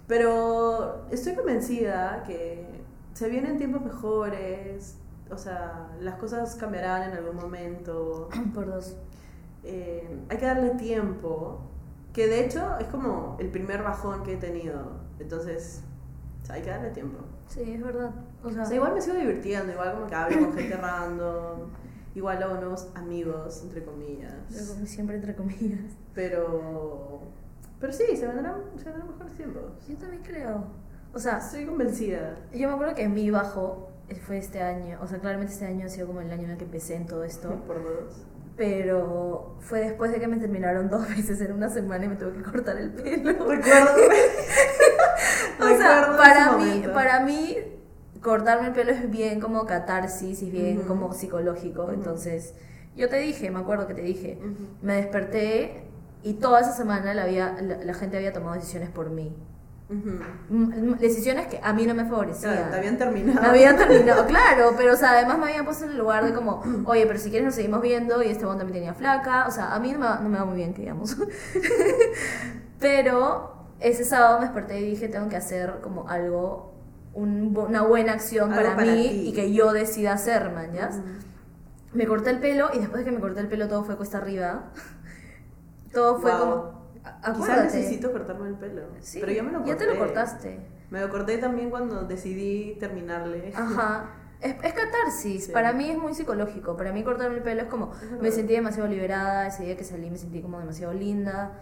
Pero 0.09 1.05
estoy 1.11 1.35
convencida 1.35 2.23
que 2.25 2.65
se 3.13 3.29
vienen 3.29 3.57
tiempos 3.59 3.83
mejores, 3.83 4.97
o 5.29 5.37
sea, 5.37 5.91
las 6.01 6.15
cosas 6.15 6.55
cambiarán 6.55 7.11
en 7.11 7.17
algún 7.17 7.35
momento. 7.35 8.27
Por 8.55 8.65
dos. 8.65 8.97
Eh, 9.63 10.19
hay 10.29 10.37
que 10.37 10.45
darle 10.47 10.71
tiempo, 10.71 11.59
que 12.11 12.25
de 12.25 12.43
hecho 12.43 12.79
es 12.79 12.87
como 12.87 13.37
el 13.39 13.49
primer 13.49 13.83
bajón 13.83 14.23
que 14.23 14.33
he 14.33 14.37
tenido. 14.37 14.93
Entonces, 15.19 15.83
o 16.41 16.45
sea, 16.47 16.55
hay 16.55 16.63
que 16.63 16.71
darle 16.71 16.89
tiempo. 16.89 17.19
Sí, 17.47 17.73
es 17.73 17.83
verdad. 17.83 18.11
O 18.43 18.49
sea, 18.49 18.63
O 18.63 18.65
sea, 18.65 18.75
igual 18.75 18.95
me 18.95 19.01
sigo 19.01 19.15
divirtiendo, 19.15 19.71
igual 19.71 19.93
como 19.93 20.07
que 20.07 20.15
hablo 20.15 20.39
con 20.39 20.53
gente 20.53 20.75
random, 20.75 21.69
igual 22.15 22.41
hago 22.41 22.55
nuevos 22.55 22.87
amigos, 22.95 23.61
entre 23.61 23.83
comillas. 23.83 24.33
siempre 24.85 25.17
entre 25.17 25.35
comillas. 25.35 25.81
Pero, 26.15 27.21
pero 27.79 27.93
sí, 27.93 28.03
se 28.15 28.27
vendrán, 28.27 28.55
se 28.77 28.85
vendrán 28.85 29.07
mejores 29.09 29.33
tiempos. 29.35 29.63
Yo 29.87 29.95
también 29.97 30.23
creo. 30.23 30.63
O 31.13 31.19
sea, 31.19 31.37
Estoy 31.39 31.65
convencida. 31.65 32.35
yo 32.53 32.67
me 32.67 32.73
acuerdo 32.75 32.93
que 32.95 33.07
mi 33.09 33.29
bajo 33.31 33.89
fue 34.25 34.37
este 34.37 34.61
año. 34.61 34.97
O 35.01 35.07
sea, 35.07 35.19
claramente 35.19 35.53
este 35.53 35.65
año 35.65 35.85
ha 35.85 35.89
sido 35.89 36.07
como 36.07 36.21
el 36.21 36.31
año 36.31 36.43
en 36.43 36.51
el 36.51 36.57
que 36.57 36.65
empecé 36.65 36.95
en 36.95 37.05
todo 37.07 37.23
esto. 37.23 37.49
Por 37.67 37.83
dos. 37.83 38.25
Pero 38.57 39.55
fue 39.61 39.79
después 39.79 40.11
de 40.11 40.19
que 40.19 40.27
me 40.27 40.37
terminaron 40.37 40.89
dos 40.89 41.07
veces 41.07 41.39
en 41.41 41.53
una 41.53 41.69
semana 41.69 42.05
y 42.05 42.09
me 42.09 42.15
tuve 42.17 42.33
que 42.33 42.43
cortar 42.43 42.77
el 42.77 42.91
pelo. 42.91 43.31
Recuerdo. 43.47 43.61
O 45.61 45.77
sea, 45.77 46.13
para 46.17 46.57
mí, 46.57 46.65
momento. 46.65 46.93
para 46.93 47.19
mí, 47.21 47.57
cortarme 48.21 48.67
el 48.67 48.73
pelo 48.73 48.91
es 48.91 49.09
bien 49.11 49.39
como 49.41 49.65
catarsis 49.65 50.41
y 50.41 50.49
bien 50.49 50.79
Ujú. 50.79 50.87
como 50.87 51.13
psicológico. 51.13 51.83
Ujú. 51.83 51.91
Entonces, 51.93 52.53
yo 52.95 53.09
te 53.09 53.17
dije, 53.17 53.51
me 53.51 53.59
acuerdo 53.59 53.85
que 53.87 53.93
te 53.93 54.01
dije, 54.01 54.37
Ujú. 54.41 54.67
me 54.81 54.95
desperté 54.95 55.83
y 56.23 56.33
toda 56.33 56.61
esa 56.61 56.71
semana 56.73 57.13
la, 57.13 57.23
había, 57.23 57.57
la, 57.61 57.77
la 57.83 57.93
gente 57.93 58.17
había 58.17 58.33
tomado 58.33 58.55
decisiones 58.55 58.89
por 58.89 59.09
mí. 59.09 59.35
Ujú. 59.89 60.19
M- 60.51 60.77
m- 60.77 60.97
Decisiones 60.99 61.47
que 61.47 61.59
a 61.63 61.73
mí 61.73 61.85
no 61.87 61.95
me 61.95 62.05
favorecían. 62.05 62.53
Claro, 62.53 62.69
te 62.69 62.77
habían 62.77 62.97
terminado. 62.99 63.41
Me 63.41 63.47
habían 63.47 63.75
terminado, 63.75 64.25
claro, 64.27 64.73
pero 64.77 64.93
o 64.93 64.95
sea, 64.95 65.13
además 65.13 65.39
me 65.39 65.45
habían 65.45 65.65
puesto 65.65 65.85
en 65.85 65.91
el 65.91 65.97
lugar 65.97 66.25
de 66.25 66.33
como, 66.33 66.61
oye, 66.85 67.07
pero 67.07 67.17
si 67.17 67.29
quieres 67.31 67.45
nos 67.47 67.55
seguimos 67.55 67.81
viendo 67.81 68.21
y 68.21 68.27
este 68.27 68.45
bond 68.45 68.59
también 68.59 68.77
tenía 68.79 68.93
flaca, 68.93 69.47
o 69.47 69.51
sea, 69.51 69.73
a 69.73 69.79
mí 69.79 69.91
no 69.91 69.97
me, 69.99 70.05
va- 70.05 70.19
no 70.19 70.29
me 70.29 70.37
va 70.37 70.45
muy 70.45 70.57
bien, 70.57 70.73
que 70.75 70.81
digamos. 70.83 71.17
pero 72.79 73.53
ese 73.79 74.03
sábado 74.03 74.39
me 74.39 74.45
desperté 74.45 74.79
y 74.79 74.89
dije, 74.91 75.07
tengo 75.07 75.29
que 75.29 75.37
hacer 75.37 75.79
como 75.81 76.07
algo, 76.09 76.73
un 77.13 77.55
una 77.57 77.81
buena 77.81 78.13
acción 78.13 78.49
para, 78.51 78.75
para 78.75 78.91
mí 78.91 79.07
ti. 79.09 79.29
y 79.29 79.33
que 79.33 79.53
yo 79.53 79.73
decida 79.73 80.13
hacer, 80.13 80.51
man, 80.51 80.73
¿ya? 80.73 80.89
Ujú. 80.89 81.01
Me 81.93 82.05
corté 82.05 82.29
el 82.29 82.39
pelo 82.39 82.69
y 82.73 82.77
después 82.79 82.99
de 83.03 83.05
que 83.05 83.11
me 83.15 83.19
corté 83.19 83.39
el 83.39 83.47
pelo 83.47 83.67
todo 83.67 83.83
fue 83.83 83.97
cuesta 83.97 84.19
arriba. 84.19 84.65
Todo 85.93 86.19
fue 86.19 86.31
Wow. 86.31 86.39
como... 86.39 86.79
Quizás 87.37 87.63
necesito 87.63 88.11
cortarme 88.11 88.49
el 88.49 88.55
pelo. 88.55 88.83
Sí, 88.99 89.19
pero 89.19 89.31
yo 89.31 89.43
me 89.43 89.51
lo 89.51 89.59
corté. 89.59 89.71
Ya 89.71 89.77
te 89.77 89.85
lo 89.93 89.97
cortaste. 89.99 90.59
Me 90.91 91.01
lo 91.01 91.09
corté 91.09 91.37
también 91.37 91.69
cuando 91.69 92.03
decidí 92.03 92.75
terminarle. 92.79 93.51
Ajá. 93.55 94.11
Es, 94.41 94.55
es 94.63 94.73
catarsis. 94.73 95.45
Sí. 95.45 95.51
Para 95.51 95.73
mí 95.73 95.89
es 95.89 95.97
muy 95.97 96.13
psicológico. 96.13 96.75
Para 96.77 96.91
mí 96.91 97.03
cortarme 97.03 97.37
el 97.37 97.43
pelo 97.43 97.61
es 97.63 97.67
como... 97.67 97.91
Es. 97.93 98.21
Me 98.21 98.31
sentí 98.31 98.53
demasiado 98.53 98.87
liberada. 98.89 99.47
Ese 99.47 99.63
día 99.63 99.75
que 99.77 99.83
salí 99.83 100.09
me 100.09 100.17
sentí 100.17 100.41
como 100.41 100.59
demasiado 100.59 100.93
linda. 100.93 101.59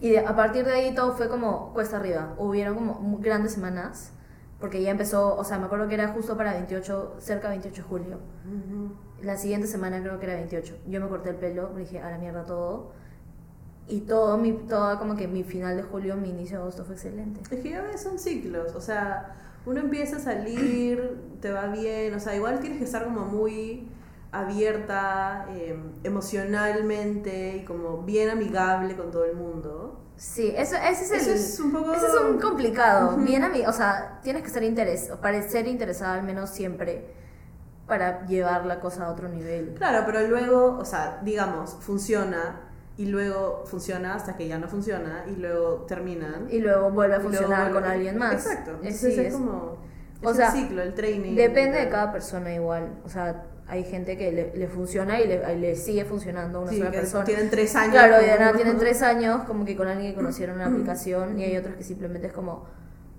Y 0.00 0.10
de- 0.10 0.20
a 0.20 0.34
partir 0.34 0.64
de 0.64 0.72
ahí 0.72 0.94
todo 0.94 1.12
fue 1.14 1.28
como 1.28 1.72
cuesta 1.72 1.96
arriba. 1.98 2.34
Hubieron 2.38 2.74
como 2.74 3.18
grandes 3.20 3.52
semanas. 3.52 4.12
Porque 4.58 4.82
ya 4.82 4.90
empezó... 4.90 5.36
O 5.36 5.44
sea, 5.44 5.58
me 5.58 5.66
acuerdo 5.66 5.86
que 5.88 5.94
era 5.94 6.08
justo 6.08 6.36
para 6.36 6.52
28... 6.54 7.16
Cerca 7.18 7.48
de 7.48 7.54
28 7.56 7.82
de 7.82 7.88
julio. 7.88 8.18
Ujú. 8.46 8.94
La 9.22 9.36
siguiente 9.36 9.66
semana 9.66 10.00
creo 10.02 10.18
que 10.18 10.26
era 10.26 10.34
28. 10.36 10.76
Yo 10.86 11.00
me 11.00 11.08
corté 11.08 11.30
el 11.30 11.36
pelo. 11.36 11.70
Me 11.74 11.80
dije, 11.80 12.00
a 12.00 12.10
la 12.10 12.18
mierda 12.18 12.44
todo. 12.44 12.92
Y 13.90 14.00
todo 14.02 14.38
mi... 14.38 14.52
Todo 14.52 14.98
como 14.98 15.16
que 15.16 15.26
mi 15.28 15.42
final 15.42 15.76
de 15.76 15.82
julio, 15.82 16.16
mi 16.16 16.30
inicio 16.30 16.58
de 16.58 16.62
agosto 16.62 16.84
fue 16.84 16.94
excelente. 16.94 17.40
Es 17.50 17.60
que 17.60 17.70
ya 17.70 17.82
ves, 17.82 18.00
son 18.00 18.18
ciclos, 18.18 18.74
o 18.74 18.80
sea, 18.80 19.36
uno 19.66 19.80
empieza 19.80 20.16
a 20.16 20.20
salir, 20.20 21.18
te 21.40 21.50
va 21.50 21.66
bien, 21.66 22.14
o 22.14 22.20
sea, 22.20 22.34
igual 22.36 22.60
tienes 22.60 22.78
que 22.78 22.84
estar 22.84 23.04
como 23.04 23.26
muy 23.26 23.88
abierta 24.32 25.46
eh, 25.50 25.76
emocionalmente 26.04 27.56
y 27.56 27.64
como 27.64 28.02
bien 28.02 28.30
amigable 28.30 28.96
con 28.96 29.10
todo 29.10 29.24
el 29.24 29.34
mundo. 29.34 30.00
Sí, 30.16 30.52
eso, 30.56 30.76
ese 30.76 31.04
es 31.04 31.10
el... 31.10 31.18
Eso 31.18 31.32
es 31.32 31.60
un 31.60 31.72
poco... 31.72 31.92
Ese 31.92 32.06
es 32.06 32.14
un 32.14 32.38
complicado. 32.38 33.16
Bien 33.16 33.42
a 33.42 33.48
mí, 33.48 33.62
o 33.66 33.72
sea, 33.72 34.20
tienes 34.22 34.42
que 34.42 34.50
ser 34.50 34.62
interes 34.62 35.10
parecer 35.20 35.66
interesada 35.66 36.14
al 36.14 36.22
menos 36.22 36.50
siempre 36.50 37.14
para 37.88 38.24
llevar 38.26 38.66
la 38.66 38.78
cosa 38.78 39.06
a 39.06 39.10
otro 39.10 39.28
nivel. 39.28 39.74
Claro, 39.74 40.04
pero 40.06 40.26
luego, 40.28 40.78
o 40.78 40.84
sea, 40.84 41.20
digamos, 41.24 41.76
funciona 41.80 42.69
y 42.96 43.06
luego 43.06 43.62
funciona 43.66 44.14
hasta 44.14 44.36
que 44.36 44.46
ya 44.48 44.58
no 44.58 44.68
funciona 44.68 45.24
y 45.26 45.36
luego 45.36 45.84
terminan. 45.88 46.48
Y 46.50 46.58
luego 46.60 46.90
vuelve 46.90 47.14
a 47.16 47.20
funcionar 47.20 47.70
vuelve- 47.70 47.74
con 47.80 47.84
alguien 47.84 48.18
más. 48.18 48.34
Exacto. 48.46 48.72
Entonces 48.82 49.00
sí, 49.00 49.06
es, 49.12 49.18
es- 49.18 49.32
como 49.32 49.78
es 50.20 50.26
o 50.26 50.30
el 50.30 50.36
sea, 50.36 50.50
ciclo, 50.50 50.82
el 50.82 50.94
training. 50.94 51.34
Depende 51.34 51.78
de 51.78 51.88
cada 51.88 52.12
persona 52.12 52.52
igual. 52.54 53.00
O 53.04 53.08
sea, 53.08 53.46
hay 53.66 53.84
gente 53.84 54.18
que 54.18 54.32
le, 54.32 54.54
le 54.56 54.66
funciona 54.68 55.20
y 55.20 55.26
le, 55.28 55.56
le 55.56 55.76
sigue 55.76 56.04
funcionando 56.04 56.58
a 56.58 56.62
una 56.62 56.70
Sí, 56.72 56.78
sola 56.78 56.90
que 56.90 56.98
persona. 56.98 57.24
tienen 57.24 57.48
tres 57.50 57.74
años. 57.76 57.92
Claro, 57.92 58.22
y 58.22 58.26
nada 58.26 58.52
tienen 58.56 58.76
tres 58.78 59.00
años 59.02 59.44
como 59.44 59.64
que 59.64 59.76
con 59.76 59.88
alguien 59.88 60.10
que 60.12 60.16
conocieron 60.16 60.56
una 60.56 60.66
aplicación 60.66 61.38
y 61.38 61.44
hay 61.44 61.56
otros 61.56 61.76
que 61.76 61.84
simplemente 61.84 62.26
es 62.26 62.32
como 62.32 62.64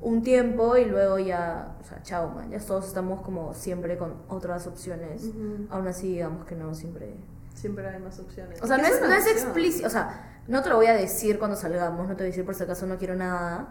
un 0.02 0.22
tiempo 0.24 0.78
y 0.78 0.86
luego 0.86 1.18
ya, 1.20 1.76
o 1.80 1.84
sea, 1.84 2.02
chao, 2.04 2.30
man, 2.30 2.50
ya 2.50 2.60
todos 2.60 2.88
estamos 2.88 3.22
como 3.22 3.54
siempre 3.54 3.98
con 3.98 4.16
otras 4.30 4.68
opciones. 4.68 5.24
Ujú. 5.24 5.68
Aún 5.70 5.88
así, 5.88 6.10
digamos 6.10 6.46
que 6.46 6.56
no 6.56 6.76
siempre... 6.76 7.16
Siempre 7.54 7.88
hay 7.88 8.00
más 8.00 8.18
opciones. 8.20 8.62
O 8.62 8.68
sea, 8.68 8.78
no 8.78 8.84
¿Qué 8.84 8.90
es, 8.90 9.02
no 9.02 9.14
es 9.14 9.28
explícito, 9.28 9.88
o 9.88 9.90
sea, 9.92 10.42
no 10.48 10.64
te 10.64 10.70
lo 10.70 10.78
voy 10.78 10.88
a 10.88 10.94
decir 10.94 11.38
cuando 11.38 11.56
salgamos, 11.56 12.08
no 12.08 12.16
te 12.16 12.24
voy 12.24 12.28
a 12.28 12.32
decir 12.32 12.46
por 12.46 12.56
si 12.56 12.64
acaso 12.64 12.86
no 12.88 12.98
quiero 12.98 13.16
nada. 13.16 13.68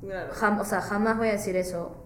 Claro. 0.00 0.32
Jam- 0.34 0.60
o 0.60 0.64
sea, 0.64 0.80
jamás 0.80 1.16
voy 1.16 1.28
a 1.28 1.32
decir 1.32 1.56
eso. 1.56 1.96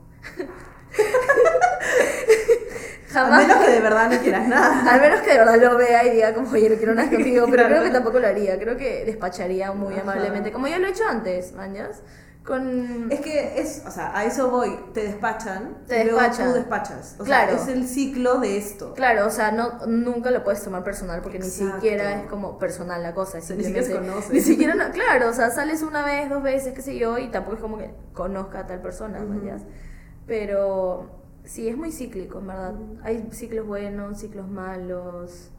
A 3.11 3.13
jamás. 3.13 3.47
menos 3.47 3.65
que 3.65 3.71
de 3.73 3.81
verdad 3.81 4.11
no 4.11 4.19
quieras 4.21 4.47
nada. 4.49 4.91
Al 4.95 5.01
menos 5.01 5.21
que 5.21 5.33
de 5.33 5.39
verdad 5.39 5.57
lo 5.57 5.77
vea 5.77 6.05
y 6.07 6.11
diga 6.11 6.35
como, 6.35 6.51
oye, 6.53 6.69
no 6.71 6.77
quiero 6.77 6.95
nada 6.95 7.11
contigo, 7.15 7.47
pero 7.51 7.63
Claro. 7.65 7.69
creo 7.77 7.85
que 7.85 7.91
tampoco 7.91 8.19
lo 8.21 8.27
haría, 8.29 8.59
creo 8.59 8.77
que 8.77 9.05
despacharía 9.05 9.73
muy 9.73 9.95
Ajá. 9.95 10.03
amablemente, 10.03 10.53
como 10.53 10.67
ya 10.69 10.79
lo 10.79 10.87
he 10.87 10.91
hecho 10.91 11.05
antes, 11.09 11.53
mañas, 11.53 12.03
con... 12.47 13.11
Es 13.11 13.21
que 13.21 13.61
es, 13.61 13.83
o 13.87 13.91
sea, 13.91 14.17
a 14.17 14.25
eso 14.25 14.49
voy, 14.51 14.79
te 14.95 15.03
despachan, 15.03 15.79
Te 15.87 16.03
y 16.03 16.05
luego 16.11 16.21
tú 16.37 16.53
despachas. 16.55 17.17
O 17.19 17.25
Claro. 17.25 17.53
sea, 17.59 17.63
es 17.63 17.69
el 17.69 17.87
ciclo 17.89 18.39
de 18.39 18.57
esto. 18.57 18.95
Claro, 18.95 19.27
o 19.27 19.31
sea, 19.31 19.51
no, 19.51 19.85
nunca 19.87 20.31
lo 20.31 20.45
puedes 20.45 20.63
tomar 20.63 20.85
personal 20.85 21.21
porque 21.23 21.39
ni 21.41 21.47
Exacto. 21.47 21.75
siquiera 21.75 22.23
es 22.23 22.29
como 22.31 22.59
personal 22.59 23.03
la 23.03 23.13
cosa. 23.15 23.39
Es 23.39 23.51
ni 23.51 23.65
siquiera 23.65 24.01
conocen. 24.01 24.33
Ni 24.33 24.41
siquiera, 24.41 24.75
no- 24.75 24.91
claro, 24.93 25.29
o 25.29 25.33
sea, 25.33 25.51
sales 25.51 25.83
una 25.83 26.05
vez, 26.05 26.31
dos 26.31 26.43
veces, 26.43 26.73
qué 26.73 26.83
sé 26.83 26.97
yo, 26.97 27.19
y 27.19 27.29
tampoco 27.31 27.57
es 27.57 27.63
como 27.63 27.79
que 27.79 27.91
conozca 28.15 28.61
a 28.61 28.67
tal 28.67 28.81
persona, 28.81 29.19
Ujú. 29.19 29.29
mañas. 29.35 29.63
Pero 30.27 31.11
sí, 31.45 31.69
es 31.69 31.77
muy 31.77 31.93
cíclico, 31.93 32.39
en 32.39 32.47
verdad. 32.47 32.75
Hay 33.03 33.29
ciclos 33.33 33.67
buenos, 33.67 34.19
ciclos 34.21 34.49
malos. 34.49 35.51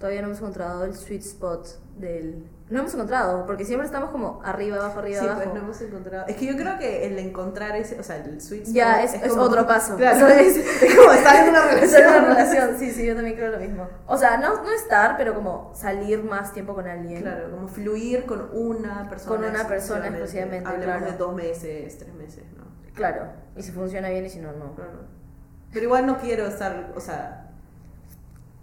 Todavía 0.00 0.22
no 0.22 0.28
hemos 0.28 0.38
encontrado 0.38 0.84
el 0.86 0.94
sweet 0.96 1.20
spot 1.20 1.68
del... 1.98 2.48
No 2.70 2.78
hemos 2.80 2.94
encontrado, 2.94 3.44
porque 3.46 3.64
siempre 3.66 3.84
estamos 3.84 4.10
como 4.10 4.40
arriba, 4.42 4.76
abajo, 4.78 5.00
arriba, 5.00 5.20
Sí, 5.20 5.26
abajo. 5.26 5.42
pues 5.42 5.54
no 5.54 5.60
hemos 5.60 5.80
encontrado. 5.82 6.26
Es 6.26 6.36
que 6.36 6.46
yo 6.46 6.56
creo 6.56 6.78
que 6.78 7.04
el 7.06 7.18
encontrar 7.18 7.76
ese, 7.76 8.00
o 8.00 8.02
sea, 8.02 8.16
el 8.16 8.40
sweet 8.40 8.62
spot 8.62 8.74
Ya, 8.74 9.02
es- 9.02 9.12
es 9.14 9.32
otro 9.36 9.66
paso. 9.68 9.96
Claro, 9.96 10.26
es. 10.28 10.56
es 10.56 10.94
como 10.96 11.12
estar 11.12 11.42
en 11.44 11.50
una 11.50 11.64
relación. 11.66 12.02
una 12.08 12.20
relación, 12.28 12.78
sí, 12.78 12.90
sí, 12.92 13.04
yo 13.06 13.14
también 13.14 13.36
creo 13.36 13.50
lo 13.52 13.58
mismo. 13.58 13.88
O 14.06 14.16
sea, 14.16 14.38
no, 14.38 14.62
no 14.62 14.72
estar, 14.72 15.16
pero 15.18 15.34
como 15.34 15.72
salir 15.74 16.22
más 16.24 16.52
tiempo 16.54 16.74
con 16.74 16.86
alguien. 16.88 17.20
Claro, 17.22 17.50
como 17.50 17.68
fluir 17.68 18.24
con 18.24 18.48
una 18.52 19.06
persona. 19.10 19.36
Con 19.36 19.44
una 19.44 19.68
persona 19.68 20.06
exclusivamente. 20.06 20.18
exclusivamente, 20.58 20.68
Hablemos 20.70 20.96
claro. 20.96 21.12
de 21.12 21.18
dos 21.18 21.34
meses, 21.34 21.98
tres 21.98 22.14
meses, 22.14 22.44
¿no? 22.56 22.64
Claro, 22.94 23.32
y 23.56 23.62
si 23.62 23.70
funciona 23.72 24.08
bien 24.08 24.24
y 24.24 24.30
si 24.30 24.38
no, 24.38 24.52
no. 24.52 24.74
Claro. 24.76 25.00
Pero 25.72 25.84
igual 25.84 26.06
no 26.06 26.18
quiero 26.18 26.46
estar, 26.46 26.92
o 26.96 27.00
sea, 27.00 27.49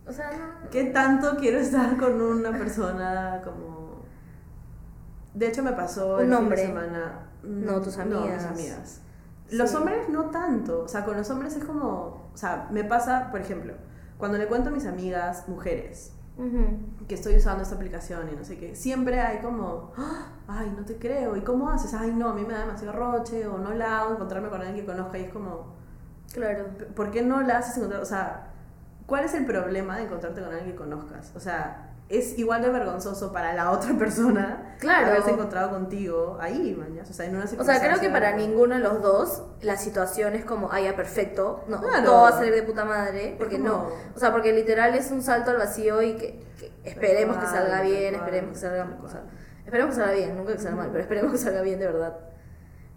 O 0.08 0.14
sea, 0.14 0.32
no. 0.32 0.70
¿qué 0.70 0.86
tanto 0.86 1.36
quiero 1.38 1.60
estar 1.60 1.98
con 1.98 2.22
una 2.22 2.52
persona 2.52 3.42
como... 3.44 4.04
De 5.34 5.48
hecho 5.48 5.64
me 5.64 5.74
pasó 5.74 6.16
Un 6.18 6.32
el 6.32 6.38
fin 6.38 6.50
de 6.50 6.58
semana... 6.58 7.20
No, 7.44 7.82
tus 7.82 7.98
No, 7.98 8.04
amigas. 8.20 8.52
mis 8.52 8.60
amigas. 8.72 9.02
Los 9.52 9.70
Sí. 9.70 9.76
hombres 9.78 10.10
no 10.10 10.26
tanto, 10.30 10.82
o 10.84 10.88
sea, 10.88 11.06
con 11.06 11.16
los 11.18 11.30
hombres 11.30 11.56
es 11.56 11.64
como... 11.64 12.30
O 12.34 12.38
sea, 12.38 12.68
me 12.72 12.84
pasa, 12.84 13.30
por 13.32 13.42
ejemplo, 13.42 13.74
cuando 14.18 14.38
le 14.38 14.48
cuento 14.48 14.70
a 14.70 14.72
mis 14.74 14.86
amigas 14.86 15.48
mujeres 15.48 16.14
Ujú. 16.38 17.06
que 17.08 17.16
estoy 17.16 17.36
usando 17.38 17.64
esta 17.64 17.76
aplicación 17.76 18.30
y 18.32 18.36
no 18.36 18.44
sé 18.44 18.58
qué, 18.58 18.76
siempre 18.76 19.20
hay 19.22 19.40
como, 19.40 19.92
"Ah, 19.98 20.28
ay, 20.48 20.74
no 20.78 20.86
te 20.86 20.98
creo, 20.98 21.36
¿y 21.38 21.42
cómo 21.42 21.70
haces? 21.70 21.94
Ay, 21.94 22.12
no, 22.14 22.30
a 22.30 22.34
mí 22.34 22.44
me 22.46 22.54
da 22.54 22.60
demasiado 22.62 22.94
roche, 22.94 23.48
o 23.48 23.58
no 23.58 23.74
la 23.74 24.00
hago 24.02 24.14
encontrarme 24.14 24.50
con 24.50 24.60
alguien 24.62 24.86
que 24.86 24.86
conozca 24.92 25.18
y 25.18 25.24
es 25.24 25.32
como, 25.34 25.76
Claro. 26.34 26.66
¿por 26.96 27.10
qué 27.12 27.22
no 27.24 27.42
la 27.42 27.60
haces 27.60 27.78
encontrar? 27.78 28.02
O 28.02 28.06
sea, 28.06 28.48
¿cuál 29.08 29.26
es 29.26 29.34
el 29.34 29.46
problema 29.48 29.98
de 29.98 30.04
encontrarte 30.04 30.42
con 30.42 30.52
alguien 30.54 30.72
que 30.72 30.76
conozcas? 30.78 31.32
O 31.36 31.40
sea, 31.40 31.94
es 32.10 32.38
igual 32.40 32.62
de 32.62 32.70
vergonzoso 32.70 33.34
para 33.34 33.54
la 33.54 33.72
otra 33.72 33.94
persona 33.98 34.76
Claro. 34.80 35.08
haberse 35.08 35.32
encontrado 35.32 35.72
contigo 35.72 36.38
ahí, 36.40 36.76
mañas, 36.78 37.10
o 37.10 37.14
sea, 37.14 37.26
en 37.26 37.36
una 37.36 37.46
O 37.46 37.64
sea, 37.66 37.80
creo 37.82 38.00
que 38.00 38.10
para 38.10 38.34
ninguno 38.36 38.76
de 38.76 38.82
los 38.82 39.02
dos 39.02 39.44
la 39.62 39.76
situación 39.76 40.36
es 40.36 40.46
como, 40.46 40.70
ah, 40.72 40.80
ya, 40.80 40.96
perfecto, 40.96 41.64
no, 41.68 41.82
Claro. 41.82 42.04
todo 42.06 42.22
va 42.22 42.30
a 42.30 42.34
salir 42.34 42.54
de 42.54 42.64
puta 42.64 42.86
madre, 42.86 43.36
porque 43.38 43.58
como- 43.58 43.70
no. 43.70 43.90
O 44.16 44.20
sea, 44.20 44.32
porque 44.32 44.54
literal 44.54 44.94
es 44.96 45.10
un 45.12 45.22
salto 45.24 45.52
al 45.52 45.58
vacío 45.58 46.02
y 46.02 46.16
que, 46.16 46.40
que 46.60 46.72
esperemos 46.84 47.38
que 47.38 47.48
salga 47.48 47.82
bien, 47.82 48.14
cual, 48.14 48.20
esperemos 48.20 48.52
que 48.54 48.60
salga, 48.60 48.86
tal 48.86 49.00
o 49.04 49.08
sea, 49.10 49.24
esperemos 49.66 49.96
que 49.96 50.02
salga 50.02 50.14
bien, 50.14 50.38
nunca 50.38 50.54
que 50.54 50.60
salga 50.60 50.78
mal, 50.78 50.90
pero 50.92 51.02
esperemos 51.02 51.32
que 51.34 51.38
salga 51.40 51.62
bien 51.62 51.80
de 51.80 51.88
verdad. 51.88 52.18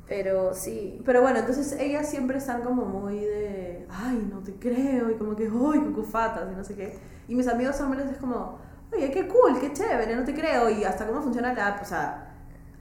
Pero 0.07 0.55
sí. 0.55 1.01
Pero 1.07 1.23
bueno, 1.23 1.39
entonces 1.39 1.73
ellas 1.79 2.09
siempre 2.09 2.39
están 2.39 2.63
como 2.63 2.85
muy 2.85 3.21
de, 3.21 3.70
ay, 3.93 4.29
no 4.31 4.41
te 4.41 4.55
creo, 4.55 5.11
y 5.11 5.15
como 5.15 5.35
que, 5.37 5.45
ay, 5.45 5.81
cucufatas, 5.81 6.51
y 6.53 6.57
no 6.57 6.65
sé 6.65 6.75
qué. 6.75 6.99
Y 7.29 7.35
mis 7.35 7.49
amigos 7.49 7.81
hombres 7.81 8.07
es 8.11 8.19
como, 8.19 8.59
oye, 8.93 9.11
qué 9.11 9.29
cool, 9.29 9.59
qué 9.61 9.73
chévere, 9.73 10.17
no 10.17 10.25
te 10.25 10.35
creo, 10.35 10.69
y 10.71 10.85
hasta 10.85 11.07
cómo 11.07 11.23
funciona 11.23 11.53
la 11.53 11.69
app, 11.69 11.83
o 11.83 11.85
sea, 11.85 12.27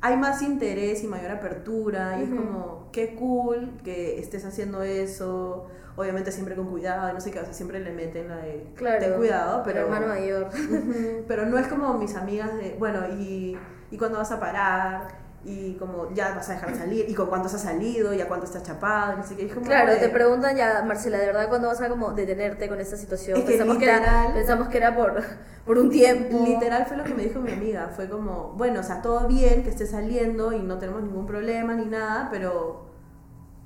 hay 0.01 0.15
más 0.17 0.41
interés 0.41 1.03
y 1.03 1.07
mayor 1.07 1.31
apertura, 1.31 2.17
y 2.19 2.23
es 2.23 2.29
como, 2.29 2.87
qué 2.91 3.15
cool 3.15 3.71
que 3.83 4.19
estés 4.19 4.45
haciendo 4.45 4.81
eso, 4.81 5.67
obviamente 5.97 6.31
siempre 6.31 6.55
con 6.55 6.67
cuidado, 6.67 7.11
no 7.13 7.19
sé 7.19 7.31
qué, 7.31 7.39
o 7.39 7.43
sea, 7.43 7.53
siempre 7.53 7.79
le 7.81 7.91
meten 7.91 8.29
la 8.29 8.37
de, 8.37 8.65
Claro. 8.75 8.99
ten 8.99 9.13
cuidado, 9.13 9.61
pero... 9.65 9.81
Hermano 9.81 10.07
mayor. 10.07 10.49
Pero 11.27 11.45
no 11.45 11.57
es 11.57 11.67
como 11.67 11.93
mis 11.95 12.15
amigas 12.15 12.55
de, 12.55 12.75
bueno, 12.79 13.01
y, 13.19 13.57
y 13.91 13.97
cuándo 13.97 14.17
vas 14.17 14.31
a 14.31 14.39
parar, 14.39 15.07
y 15.45 15.75
como 15.75 16.11
ya 16.13 16.33
vas 16.35 16.49
a 16.49 16.53
dejar 16.53 16.75
salir, 16.75 17.05
y 17.09 17.13
con 17.13 17.27
cuántos 17.27 17.53
has 17.53 17.61
salido, 17.61 18.13
y 18.13 18.19
a 18.21 18.27
cuánto 18.27 18.45
estás 18.45 18.63
chapado, 18.63 19.13
y 19.13 19.17
no 19.17 19.23
sé 19.23 19.35
qué. 19.37 19.47
Como 19.47 19.65
Claro, 19.65 19.91
de- 19.93 19.97
te 19.97 20.09
preguntan 20.09 20.55
ya, 20.57 20.83
Marcela, 20.85 21.17
¿de 21.17 21.27
verdad 21.27 21.47
cuándo 21.47 21.67
vas 21.69 21.79
a 21.81 21.87
como 21.89 22.11
detenerte 22.11 22.67
con 22.67 22.79
esta 22.81 22.97
situación? 22.97 23.37
Es 23.37 23.43
que 23.45 23.51
pensamos, 23.51 23.77
que 23.77 23.85
era, 23.85 23.97
literal- 23.99 24.33
pensamos 24.33 24.67
que 24.67 24.77
era 24.77 24.95
por, 24.95 25.23
por 25.65 25.77
un 25.77 25.89
tiempo. 25.89 26.43
Literal 26.45 26.85
fue 26.87 26.97
lo 26.97 27.03
que 27.05 27.13
me 27.13 27.23
dijo 27.23 27.39
mi 27.39 27.51
amiga, 27.53 27.89
fue 27.95 28.09
como, 28.09 28.53
bueno, 28.57 28.81
o 28.81 28.83
sea, 28.83 29.01
todo 29.01 29.27
bien 29.27 29.63
que 29.63 29.69
esté 29.69 29.85
saliendo 29.87 30.51
y 30.51 30.59
no 30.61 30.77
tenemos 30.77 31.03
ningún 31.03 31.25
problema 31.25 31.73
ni 31.73 31.85
nada, 31.85 32.27
pero, 32.31 32.89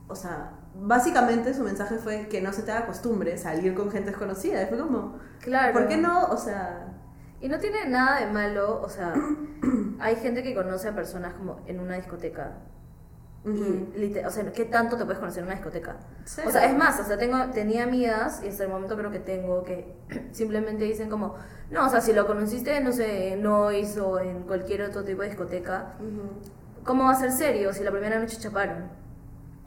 o 0.07 0.15
sea, 0.15 0.51
básicamente 0.75 1.53
su 1.53 1.63
mensaje 1.63 1.97
fue 1.97 2.27
que 2.27 2.41
no 2.41 2.53
se 2.53 2.61
te 2.63 2.71
haga 2.71 2.85
costumbre 2.85 3.37
salir 3.37 3.73
con 3.73 3.89
gente 3.91 4.09
desconocida. 4.11 4.61
Y 4.61 4.65
fue 4.67 4.77
como, 4.77 5.17
Claro. 5.39 5.73
¿por 5.73 5.87
qué 5.87 5.97
no? 5.97 6.25
O 6.27 6.37
sea, 6.37 6.87
Y 7.43 7.49
no 7.49 7.59
tiene 7.59 7.85
nada 7.89 8.21
de 8.21 8.31
malo, 8.31 8.81
o 8.81 8.87
sea, 8.87 9.13
hay 9.99 10.15
gente 10.15 10.43
que 10.43 10.55
conoce 10.55 10.87
a 10.87 10.95
personas 10.95 11.33
como 11.33 11.59
en 11.67 11.79
una 11.81 11.95
discoteca. 11.97 12.53
ujú. 13.43 13.89
Y, 13.95 13.99
lite- 13.99 14.25
o 14.25 14.29
sea, 14.31 14.49
¿qué 14.53 14.63
tanto 14.63 14.95
te 14.95 15.03
puedes 15.03 15.19
conocer 15.19 15.39
en 15.41 15.47
una 15.47 15.55
discoteca? 15.55 15.97
Cero. 16.23 16.47
O 16.47 16.51
sea, 16.53 16.65
es 16.65 16.73
más, 16.77 16.97
o 17.01 17.03
sea, 17.03 17.17
tengo, 17.17 17.37
tenía 17.53 17.83
amigas, 17.83 18.41
y 18.45 18.47
hasta 18.47 18.63
el 18.63 18.69
momento 18.69 18.95
creo 18.95 19.11
que 19.11 19.19
tengo, 19.19 19.61
que 19.65 19.93
simplemente 20.31 20.85
dicen 20.85 21.09
como, 21.09 21.35
no, 21.69 21.85
o 21.85 21.89
sea, 21.89 21.99
si 21.99 22.13
lo 22.13 22.25
conociste, 22.25 22.79
no 22.79 22.93
sé, 22.93 23.33
en 23.33 23.43
Noise 23.43 23.99
o 23.99 24.19
en 24.19 24.43
cualquier 24.43 24.83
otro 24.83 25.03
tipo 25.03 25.21
de 25.21 25.27
discoteca, 25.27 25.95
Ujú. 25.99 26.83
¿cómo 26.85 27.03
va 27.03 27.11
a 27.11 27.15
ser 27.15 27.31
serio 27.33 27.73
si 27.73 27.83
la 27.83 27.91
primera 27.91 28.17
noche 28.19 28.37
chaparon? 28.39 28.85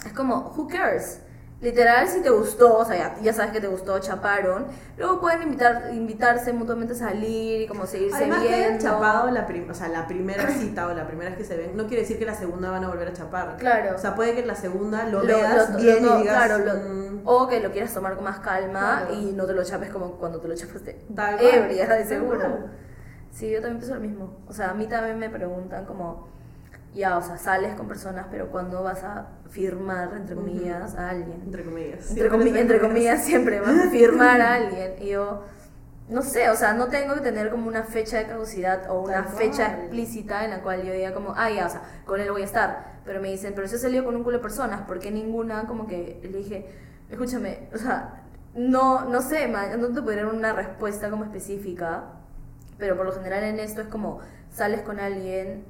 Es 0.02 0.14
como, 0.14 0.54
who 0.56 0.66
cares? 0.66 1.20
Literal, 1.58 2.06
si 2.06 2.20
te 2.20 2.28
gustó, 2.28 2.76
o 2.76 2.84
sea, 2.84 2.96
ya, 3.16 3.22
ya 3.22 3.32
sabes 3.32 3.50
que 3.52 3.62
te 3.62 3.66
gustó, 3.66 3.98
chaparon. 3.98 4.66
Luego 4.98 5.20
pueden 5.22 5.42
invitar, 5.42 5.88
invitarse 5.94 6.52
mutuamente 6.52 6.92
a 6.92 6.96
salir 6.96 7.62
y 7.62 7.66
como 7.66 7.86
seguirse 7.86 8.14
Además 8.18 8.42
que 8.42 8.48
hayan 8.54 8.68
viendo. 8.78 8.84
chapado 8.84 9.30
la, 9.30 9.46
o 9.70 9.74
sea, 9.74 9.88
la 9.88 10.06
primera 10.06 10.48
cita 10.50 10.86
o 10.86 10.92
la 10.92 11.06
primera 11.06 11.30
vez 11.30 11.38
que 11.38 11.44
se 11.44 11.56
ven, 11.56 11.74
no 11.74 11.86
quiere 11.86 12.02
decir 12.02 12.18
que 12.18 12.26
la 12.26 12.34
segunda 12.34 12.70
van 12.70 12.84
a 12.84 12.88
volver 12.88 13.08
a 13.08 13.12
chapar. 13.14 13.56
Claro. 13.56 13.96
O 13.96 13.98
sea, 13.98 14.14
puede 14.14 14.34
que 14.34 14.44
la 14.44 14.54
segunda 14.54 15.04
lo, 15.04 15.20
Lo- 15.22 15.26
veas 15.38 15.70
lo- 15.70 15.78
bien 15.78 16.04
lo- 16.04 16.18
y 16.18 16.22
digas, 16.22 16.36
claro, 16.46 16.58
lo- 16.64 16.74
"Mm, 16.74 17.20
o 17.24 17.48
que 17.48 17.60
lo 17.60 17.72
quieras 17.72 17.94
tomar 17.94 18.16
con 18.16 18.24
más 18.24 18.40
calma 18.40 19.04
Claro. 19.06 19.14
y 19.14 19.32
no 19.32 19.46
te 19.46 19.54
lo 19.54 19.64
chapes 19.64 19.88
como 19.88 20.12
cuando 20.18 20.40
te 20.40 20.48
lo 20.48 20.54
chapaste 20.54 21.06
ebria, 21.40 21.86
de 21.86 22.04
seguro. 22.04 22.68
Sí, 23.32 23.50
yo 23.50 23.60
también 23.62 23.78
pienso 23.78 23.94
lo 23.94 24.00
mismo. 24.02 24.36
O 24.46 24.52
sea, 24.52 24.70
a 24.70 24.74
mí 24.74 24.86
también 24.86 25.18
me 25.18 25.30
preguntan 25.30 25.86
como, 25.86 26.28
ya, 26.96 27.18
o 27.18 27.22
sea, 27.22 27.36
sales 27.38 27.74
con 27.74 27.88
personas, 27.88 28.26
pero 28.30 28.50
¿cuándo 28.50 28.82
vas 28.82 29.04
a 29.04 29.28
firmar, 29.50 30.12
entre 30.16 30.34
comillas, 30.34 30.94
a 30.96 31.10
alguien? 31.10 31.42
entre 31.44 31.64
comillas. 31.64 32.10
Entre, 32.10 32.30
comi- 32.30 32.56
entre 32.56 32.80
comillas, 32.80 33.24
siempre 33.24 33.60
vas 33.60 33.78
a 33.86 33.90
firmar 33.90 34.40
a 34.40 34.54
alguien. 34.54 34.94
Y 35.00 35.08
yo, 35.10 35.42
no 36.08 36.22
sé, 36.22 36.48
o 36.50 36.56
sea, 36.56 36.74
no 36.74 36.88
tengo 36.88 37.14
que 37.14 37.20
tener 37.20 37.50
como 37.50 37.68
una 37.68 37.82
fecha 37.84 38.18
de 38.18 38.26
caducidad 38.26 38.90
o 38.90 39.00
una 39.02 39.24
Tal 39.24 39.26
fecha 39.26 39.66
cual. 39.68 39.80
explícita 39.80 40.44
en 40.44 40.50
la 40.50 40.62
cual 40.62 40.82
yo 40.84 40.92
diga 40.92 41.12
como, 41.14 41.34
ah, 41.36 41.50
ya, 41.50 41.66
o 41.66 41.70
sea, 41.70 41.82
con 42.06 42.20
él 42.20 42.30
voy 42.30 42.42
a 42.42 42.44
estar. 42.46 42.96
Pero 43.04 43.20
me 43.20 43.30
dicen, 43.30 43.52
pero 43.54 43.68
si 43.68 43.76
he 43.76 43.78
salido 43.78 44.04
con 44.04 44.16
un 44.16 44.24
culo 44.24 44.38
de 44.38 44.42
personas, 44.42 44.82
¿por 44.82 44.98
qué 45.00 45.10
ninguna 45.10 45.66
como 45.66 45.86
que 45.86 46.20
le 46.22 46.38
dije, 46.38 46.66
escúchame, 47.10 47.68
o 47.74 47.78
sea, 47.78 48.22
no, 48.54 49.04
no 49.06 49.20
sé, 49.22 49.48
no 49.48 49.88
te 49.88 50.02
podría 50.02 50.24
dar 50.24 50.34
una 50.34 50.52
respuesta 50.52 51.10
como 51.10 51.24
específica, 51.24 52.04
pero 52.78 52.96
por 52.96 53.06
lo 53.06 53.12
general 53.12 53.44
en 53.44 53.58
esto 53.60 53.80
es 53.82 53.88
como 53.88 54.20
sales 54.50 54.82
con 54.82 55.00
alguien, 55.00 55.64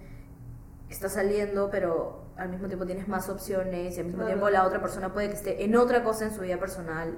estás 0.88 1.12
saliendo, 1.14 1.68
pero 1.70 2.24
al 2.36 2.48
mismo 2.48 2.66
tiempo 2.68 2.86
tienes 2.86 3.08
más 3.08 3.28
opciones 3.28 3.96
y 3.96 4.00
al 4.00 4.06
mismo 4.06 4.18
Claro. 4.20 4.28
tiempo 4.34 4.50
la 4.50 4.64
otra 4.66 4.80
persona 4.80 5.12
puede 5.12 5.28
que 5.28 5.34
esté 5.34 5.64
en 5.64 5.76
otra 5.76 6.04
cosa 6.04 6.26
en 6.26 6.32
su 6.34 6.42
vida 6.42 6.58
personal, 6.58 7.16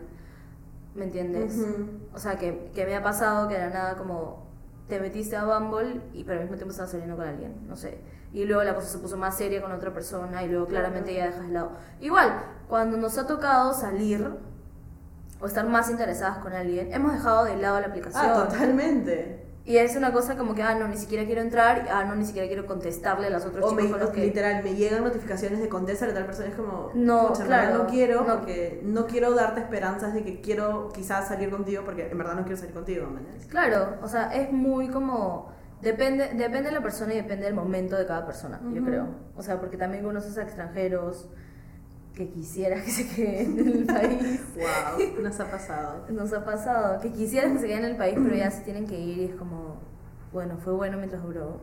¿me 0.94 1.04
entiendes? 1.04 1.56
O 2.14 2.18
sea, 2.18 2.36
que, 2.38 2.70
que 2.74 2.84
me 2.86 2.96
ha 2.96 3.02
pasado 3.02 3.48
que 3.48 3.54
de 3.54 3.60
la 3.60 3.70
nada 3.70 3.96
como 3.96 4.46
te 4.88 4.98
metiste 5.00 5.36
a 5.36 5.44
Bumble 5.44 6.00
y 6.14 6.24
pero 6.24 6.38
al 6.38 6.44
mismo 6.44 6.56
tiempo 6.56 6.70
estabas 6.70 6.90
saliendo 6.92 7.16
con 7.16 7.26
alguien, 7.26 7.68
no 7.68 7.76
sé. 7.76 8.00
Y 8.32 8.44
luego 8.44 8.62
la 8.62 8.74
cosa 8.74 8.88
se 8.88 8.98
puso 8.98 9.16
más 9.16 9.36
seria 9.36 9.60
con 9.62 9.72
otra 9.72 9.92
persona 9.92 10.42
y 10.42 10.48
luego 10.48 10.66
claramente 10.66 11.14
ya 11.14 11.26
dejas 11.26 11.46
de 11.46 11.52
lado. 11.52 11.72
Igual, 12.00 12.42
cuando 12.68 12.96
nos 12.96 13.16
ha 13.18 13.26
tocado 13.26 13.72
salir 13.74 14.34
o 15.40 15.46
estar 15.46 15.66
más 15.66 15.90
interesadas 15.90 16.38
con 16.38 16.52
alguien, 16.52 16.92
hemos 16.92 17.12
dejado 17.12 17.44
de 17.44 17.56
lado 17.56 17.80
la 17.80 17.86
aplicación. 17.88 18.24
Ah, 18.26 18.48
totalmente. 18.48 19.46
Y 19.68 19.76
es 19.76 19.94
una 19.96 20.12
cosa 20.14 20.36
como 20.38 20.54
que, 20.54 20.62
ah, 20.62 20.74
no, 20.74 20.88
ni 20.88 20.96
siquiera 20.96 21.26
quiero 21.26 21.42
entrar, 21.42 21.86
ah, 21.92 22.02
no, 22.04 22.14
ni 22.14 22.24
siquiera 22.24 22.48
quiero 22.48 22.64
contestarle 22.64 23.26
a 23.26 23.30
los 23.30 23.44
otros 23.44 23.66
O 23.66 23.70
chicos 23.70 23.90
me, 23.90 23.98
los 23.98 24.10
que... 24.10 24.22
literal, 24.22 24.64
me 24.64 24.74
llegan 24.74 25.04
notificaciones 25.04 25.60
de 25.60 25.68
contestar 25.68 26.08
a 26.08 26.14
tal 26.14 26.24
persona. 26.24 26.48
Es 26.48 26.54
como, 26.54 26.90
No, 26.94 27.28
"Pucha, 27.28 27.42
en 27.42 27.48
verdad 27.50 27.64
claro, 27.68 27.84
no 27.84 27.90
quiero 27.90 28.24
no. 28.24 28.34
porque 28.36 28.80
no 28.82 29.06
quiero 29.06 29.34
darte 29.34 29.60
esperanzas 29.60 30.14
de 30.14 30.24
que 30.24 30.40
quiero 30.40 30.88
quizás 30.94 31.28
salir 31.28 31.50
contigo 31.50 31.82
porque 31.84 32.08
en 32.10 32.16
verdad 32.16 32.34
no 32.34 32.42
quiero 32.44 32.56
salir 32.56 32.72
contigo. 32.74 33.08
Claro, 33.50 33.96
o 34.02 34.08
sea, 34.08 34.32
es 34.34 34.50
muy 34.50 34.88
como... 34.88 35.52
Depende, 35.82 36.30
depende 36.34 36.70
de 36.70 36.72
la 36.72 36.80
persona 36.80 37.12
y 37.12 37.16
depende 37.18 37.44
del 37.44 37.54
momento 37.54 37.94
de 37.96 38.06
cada 38.06 38.24
persona, 38.26 38.58
yo 38.72 38.82
creo. 38.82 39.06
O 39.36 39.42
sea, 39.42 39.60
porque 39.60 39.76
también 39.76 40.02
conoces 40.02 40.36
a 40.38 40.42
extranjeros 40.42 41.28
que 42.18 42.28
quisieras 42.30 42.82
que 42.82 42.90
se 42.90 43.08
queden 43.08 43.60
en 43.60 43.68
el 43.68 43.86
país. 43.86 44.40
Wow, 44.56 45.22
nos 45.22 45.38
ha 45.38 45.48
pasado. 45.48 46.04
Nos 46.10 46.32
ha 46.32 46.44
pasado, 46.44 47.00
que 47.00 47.12
quisieras 47.12 47.52
que 47.52 47.58
se 47.60 47.66
queden 47.68 47.84
en 47.84 47.90
el 47.92 47.96
país, 47.96 48.18
pero 48.20 48.34
ya 48.34 48.50
se 48.50 48.62
tienen 48.62 48.88
que 48.88 48.98
ir 48.98 49.18
y 49.18 49.24
es 49.26 49.34
como, 49.36 49.76
bueno, 50.32 50.58
fue 50.58 50.72
bueno 50.72 50.98
mientras 50.98 51.22
duró. 51.22 51.60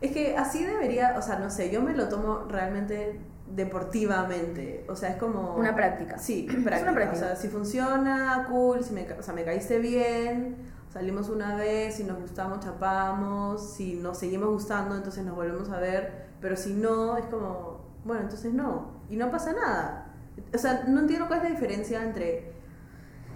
Es 0.00 0.12
que 0.12 0.36
así 0.36 0.64
debería, 0.64 1.16
o 1.18 1.22
sea, 1.22 1.40
no 1.40 1.50
sé, 1.50 1.72
yo 1.72 1.82
me 1.82 1.92
lo 1.92 2.08
tomo 2.08 2.44
realmente 2.48 3.18
deportivamente. 3.48 4.86
O 4.88 4.94
sea, 4.94 5.10
es 5.10 5.16
como. 5.16 5.56
Una 5.56 5.74
práctica. 5.74 6.16
Sí, 6.16 6.46
Es 6.50 6.82
una 6.82 6.92
práctica. 6.92 7.12
O 7.12 7.16
sea, 7.16 7.36
si 7.36 7.48
funciona, 7.48 8.46
cool, 8.48 8.84
si 8.84 8.92
me, 8.94 9.10
o 9.12 9.22
sea, 9.22 9.34
me 9.34 9.44
caíste 9.44 9.80
bien, 9.80 10.56
salimos 10.92 11.30
una 11.30 11.56
vez, 11.56 11.96
si 11.96 12.04
nos 12.04 12.20
gustamos, 12.20 12.60
chapamos, 12.60 13.74
si 13.74 13.94
nos 13.94 14.18
seguimos 14.18 14.50
gustando, 14.50 14.96
entonces 14.96 15.24
nos 15.24 15.34
volvemos 15.34 15.68
a 15.70 15.80
ver, 15.80 16.26
pero 16.40 16.56
si 16.56 16.74
no, 16.74 17.16
es 17.16 17.24
como, 17.24 17.75
bueno, 18.06 18.22
entonces 18.22 18.52
no, 18.52 18.92
y 19.10 19.16
no 19.16 19.30
pasa 19.30 19.52
nada. 19.52 20.06
O 20.54 20.58
sea, 20.58 20.84
no 20.86 21.00
entiendo 21.00 21.26
cuál 21.28 21.40
es 21.40 21.44
la 21.44 21.50
diferencia 21.50 22.02
entre, 22.02 22.52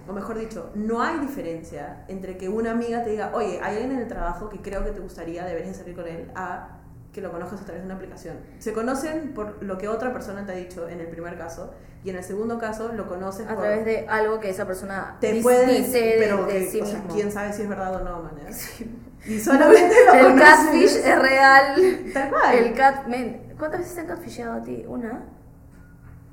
o 0.08 0.12
mejor 0.12 0.38
dicho, 0.38 0.70
no 0.74 1.02
hay 1.02 1.18
diferencia 1.20 2.04
entre 2.08 2.36
que 2.36 2.48
una 2.48 2.70
amiga 2.72 3.02
te 3.04 3.10
diga, 3.10 3.30
oye, 3.34 3.58
hay 3.62 3.74
alguien 3.76 3.92
en 3.92 3.98
el 4.00 4.08
trabajo 4.08 4.48
que 4.48 4.60
creo 4.60 4.84
que 4.84 4.90
te 4.92 5.00
gustaría, 5.00 5.44
deberías 5.44 5.76
salir 5.76 5.94
con 5.94 6.06
él, 6.06 6.30
a 6.34 6.76
que 7.12 7.20
lo 7.20 7.32
conozcas 7.32 7.60
a 7.62 7.64
través 7.64 7.82
de 7.82 7.86
una 7.86 7.96
aplicación. 7.96 8.36
Se 8.60 8.72
conocen 8.72 9.32
por 9.34 9.62
lo 9.62 9.78
que 9.78 9.88
otra 9.88 10.12
persona 10.12 10.46
te 10.46 10.52
ha 10.52 10.54
dicho 10.54 10.88
en 10.88 11.00
el 11.00 11.08
primer 11.08 11.36
caso, 11.36 11.72
y 12.04 12.10
en 12.10 12.16
el 12.16 12.22
segundo 12.24 12.58
caso 12.58 12.92
lo 12.92 13.08
conoces 13.08 13.46
A 13.46 13.54
por 13.54 13.64
través 13.64 13.84
de 13.84 14.06
algo 14.08 14.40
que 14.40 14.48
esa 14.50 14.66
persona 14.66 15.16
te 15.20 15.34
dis- 15.34 15.42
puede 15.42 15.66
dice 15.66 15.98
de, 16.00 16.14
pero 16.18 16.46
de 16.46 16.52
que, 16.52 16.66
sí 16.70 16.80
o 16.80 16.86
sea, 16.86 16.98
mismo. 17.00 17.14
quién 17.14 17.32
sabe 17.32 17.52
si 17.52 17.62
es 17.62 17.68
verdad 17.68 17.94
o 17.96 18.04
no, 18.04 18.22
man. 18.22 18.32
¿eh? 18.46 18.52
Sí. 18.52 18.96
Y 19.26 19.38
solamente 19.38 19.94
lo 20.06 20.14
El 20.14 20.26
conoces. 20.32 20.48
catfish 20.48 20.96
es 20.96 21.18
real. 21.20 21.74
Tal 22.14 22.30
cual. 22.30 22.56
El 22.56 22.72
cat, 22.74 23.06
men, 23.06 23.49
¿cuántas 23.60 23.80
veces 23.80 23.94
te 23.94 24.00
han 24.00 24.06
catfishado 24.08 24.54
a 24.54 24.62
ti? 24.64 24.84
¿Una? 24.88 25.22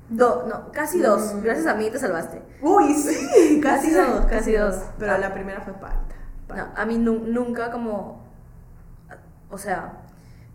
Dos, 0.10 0.48
no, 0.48 0.72
casi 0.72 1.00
dos. 1.02 1.36
Mm. 1.36 1.42
Gracias 1.44 1.68
a 1.68 1.76
mí 1.76 1.90
te 1.92 2.00
salvaste. 2.00 2.42
Uy, 2.62 2.94
sí, 2.96 3.60
casi 3.62 3.92
Casi 3.92 3.94
dos, 3.94 4.26
casi 4.28 4.54
dos. 4.54 4.76
dos. 4.76 4.86
Pero 4.98 5.12
Ah. 5.14 5.18
la 5.20 5.34
primera 5.34 5.62
fue 5.62 5.74
palta. 5.74 6.16
No, 6.56 6.68
a 6.76 6.86
mí 6.86 6.98
nu- 6.98 7.26
nunca 7.28 7.70
como... 7.72 8.26
O 9.50 9.58
sea, 9.58 10.02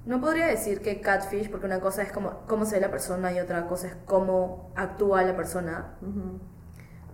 no 0.07 0.21
podría 0.21 0.47
decir 0.47 0.81
que 0.83 1.01
catfish, 1.01 1.51
porque 1.51 1.67
una 1.67 1.81
cosa 1.81 2.03
es 2.03 2.11
como 2.13 2.41
cómo 2.49 2.65
se 2.65 2.75
ve 2.77 2.81
la 2.81 2.91
persona 2.91 3.31
y 3.33 3.41
otra 3.41 3.67
cosa 3.69 3.87
es 3.89 3.97
cómo 4.07 4.71
actúa 4.75 5.23
la 5.23 5.37
persona. 5.37 5.95
Ujú. 6.03 6.41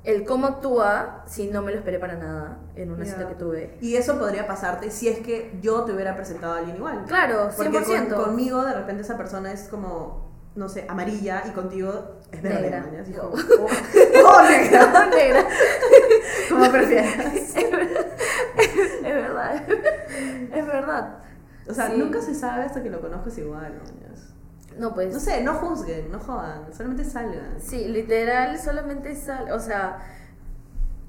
El 0.05 0.25
cómo 0.25 0.47
actúa, 0.47 1.25
sí, 1.27 1.51
no 1.53 1.61
me 1.63 1.73
lo 1.73 1.79
esperé 1.79 1.99
para 1.99 2.15
nada 2.17 2.59
en 2.77 2.91
una 2.93 3.05
cita 3.05 3.29
que 3.29 3.35
tuve. 3.35 3.77
Y 3.81 3.97
eso 3.97 4.19
podría 4.19 4.47
pasarte 4.47 4.91
si 4.91 5.09
es 5.09 5.19
que 5.19 5.59
yo 5.61 5.85
te 5.85 5.93
hubiera 5.93 6.15
presentado 6.17 6.55
a 6.55 6.59
alguien 6.59 6.77
igual. 6.77 7.05
Claro, 7.07 7.51
100%. 7.51 7.57
Porque 7.57 7.81
con- 8.15 8.25
conmigo 8.25 8.65
de 8.65 8.73
repente 8.75 9.03
esa 9.03 9.17
persona 9.19 9.53
es 9.53 9.65
como, 9.69 10.31
no 10.55 10.69
sé, 10.69 10.87
amarilla 10.89 11.43
y 11.47 11.51
contigo 11.51 12.17
es 12.33 12.41
verde. 12.43 12.63
Negra. 12.71 13.05
Yo. 13.05 13.31
como, 13.31 13.37
oh, 13.67 13.69
oh, 14.39 14.43
negra. 14.49 15.07
Negra. 15.15 15.45
Como 16.49 16.71
prefieras. 16.71 17.35
Es 17.35 19.03
verdad. 19.03 19.63
Es 20.55 20.67
verdad. 20.67 21.19
O 21.69 21.75
sea, 21.75 21.89
Sí. 21.89 21.95
nunca 21.99 22.21
se 22.23 22.35
sabe 22.35 22.65
hasta 22.65 22.83
que 22.83 22.89
lo 22.91 23.01
conozcas 23.01 23.37
igual. 23.39 23.73
mañas. 23.85 24.35
No, 24.79 24.95
pues. 24.95 25.13
No 25.13 25.21
sé, 25.21 25.43
no 25.43 25.55
juzguen, 25.55 26.11
no 26.11 26.21
jodan, 26.21 26.73
solamente 26.73 27.05
salgan. 27.05 27.61
Sí, 27.61 27.89
literal, 27.89 28.59
solamente 28.59 29.15
sale. 29.17 29.53
O 29.53 29.61
sea, 29.61 29.99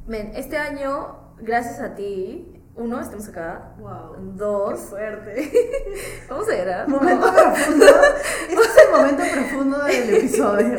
men, 0.07 0.31
este 0.35 0.57
año, 0.57 1.35
gracias 1.39 1.79
a 1.79 1.95
ti, 1.95 2.59
uno, 2.75 2.99
estamos 2.99 3.27
acá. 3.27 3.73
Wow. 3.79 4.15
Dos, 4.35 4.79
fuerte. 4.79 5.51
vamos 6.29 6.49
a 6.49 6.55
llorar. 6.55 6.87
Momento 6.87 7.31
profundo. 7.31 7.85
Este 8.49 8.61
es 8.61 8.77
el 8.85 8.91
momento 8.91 9.23
profundo 9.33 9.83
del 9.83 10.15
episodio. 10.15 10.77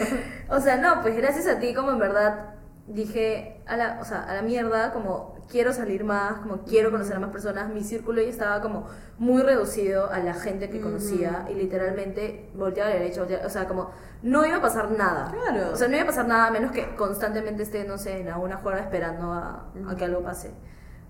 O 0.48 0.60
sea, 0.60 0.76
no, 0.76 1.02
pues 1.02 1.16
gracias 1.16 1.46
a 1.46 1.58
ti, 1.60 1.74
como 1.74 1.92
en 1.92 1.98
verdad 1.98 2.54
dije, 2.86 3.62
a 3.66 3.76
la, 3.76 3.98
o 4.00 4.04
sea, 4.04 4.24
a 4.24 4.34
la 4.34 4.42
mierda, 4.42 4.92
como 4.92 5.39
quiero 5.50 5.72
salir 5.72 6.04
más, 6.04 6.40
como 6.40 6.58
quiero 6.64 6.90
conocer 6.90 7.16
a 7.16 7.20
más 7.20 7.30
personas, 7.30 7.72
mi 7.72 7.82
círculo 7.82 8.22
ya 8.22 8.28
estaba 8.28 8.60
como 8.60 8.86
muy 9.18 9.42
reducido 9.42 10.10
a 10.10 10.18
la 10.20 10.34
gente 10.34 10.70
que 10.70 10.80
conocía 10.80 11.46
y 11.50 11.54
literalmente 11.54 12.48
volteaba 12.54 12.90
a 12.90 12.94
la 12.94 13.00
derecha, 13.00 13.20
volteaba- 13.22 13.46
o 13.46 13.50
sea, 13.50 13.66
como 13.66 13.90
no 14.22 14.46
iba 14.46 14.56
a 14.56 14.62
pasar 14.62 14.90
nada. 14.92 15.32
Claro. 15.32 15.72
O 15.72 15.76
sea, 15.76 15.88
no 15.88 15.94
iba 15.94 16.04
a 16.04 16.06
pasar 16.06 16.26
nada 16.28 16.46
a 16.46 16.50
menos 16.50 16.72
que 16.72 16.94
constantemente 16.94 17.62
esté, 17.64 17.84
no 17.84 17.98
sé, 17.98 18.20
en 18.20 18.28
alguna 18.28 18.56
juega 18.58 18.78
esperando 18.80 19.32
a, 19.32 19.70
a 19.88 19.96
que 19.96 20.04
algo 20.04 20.22
pase. 20.22 20.52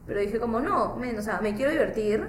Pero 0.07 0.20
dije 0.20 0.40
como, 0.40 0.61
no, 0.61 0.96
men, 0.96 1.18
o 1.18 1.22
sea, 1.22 1.40
me 1.40 1.55
quiero 1.55 1.70
divertir, 1.70 2.26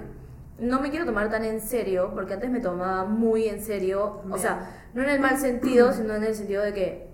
no 0.58 0.80
me 0.80 0.90
quiero 0.90 1.06
tomar 1.06 1.30
tan 1.30 1.44
en 1.44 1.60
serio, 1.60 2.10
porque 2.14 2.34
antes 2.34 2.50
me 2.50 2.60
tomaba 2.60 3.04
muy 3.04 3.48
en 3.48 3.60
serio, 3.62 4.20
o 4.30 4.38
sea, 4.38 4.70
no 4.94 5.02
en 5.02 5.08
el 5.08 5.20
mal 5.20 5.38
sentido, 5.38 5.92
sino 5.92 6.14
en 6.14 6.22
el 6.24 6.34
sentido 6.34 6.62
de 6.62 6.72
que 6.74 7.11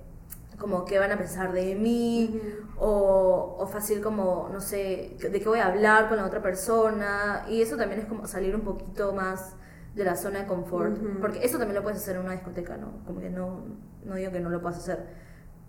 como 0.58 0.84
qué 0.84 0.98
van 0.98 1.12
a 1.12 1.16
pensar 1.16 1.52
de 1.52 1.74
mí 1.76 2.40
o, 2.76 3.56
o 3.58 3.66
fácil 3.66 4.00
como 4.00 4.48
no 4.52 4.60
sé 4.60 5.16
de 5.18 5.40
qué 5.40 5.48
voy 5.48 5.60
a 5.60 5.66
hablar 5.66 6.08
con 6.08 6.16
la 6.16 6.26
otra 6.26 6.42
persona 6.42 7.44
y 7.48 7.62
eso 7.62 7.76
también 7.76 8.00
es 8.00 8.06
como 8.06 8.26
salir 8.26 8.54
un 8.54 8.62
poquito 8.62 9.12
más 9.12 9.54
de 9.94 10.04
la 10.04 10.16
zona 10.16 10.40
de 10.40 10.46
confort 10.46 10.96
porque 11.20 11.44
eso 11.44 11.58
también 11.58 11.76
lo 11.76 11.82
puedes 11.82 12.00
hacer 12.00 12.16
en 12.16 12.22
una 12.22 12.32
discoteca 12.32 12.76
no 12.76 13.04
como 13.06 13.20
que 13.20 13.30
no 13.30 13.64
no 14.04 14.14
digo 14.16 14.32
que 14.32 14.40
no 14.40 14.50
lo 14.50 14.60
puedas 14.60 14.78
hacer 14.78 15.06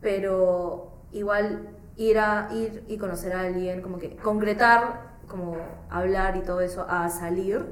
pero 0.02 0.92
igual 1.12 1.70
ir 1.96 2.20
a 2.20 2.50
ir 2.54 2.84
y 2.88 2.98
conocer 2.98 3.34
a 3.34 3.42
alguien 3.42 3.82
como 3.82 3.98
que 3.98 4.16
concretar 4.18 5.18
como 5.28 5.58
hablar 5.90 6.36
y 6.38 6.42
todo 6.42 6.62
eso 6.62 6.86
a 6.90 7.10
salir 7.10 7.64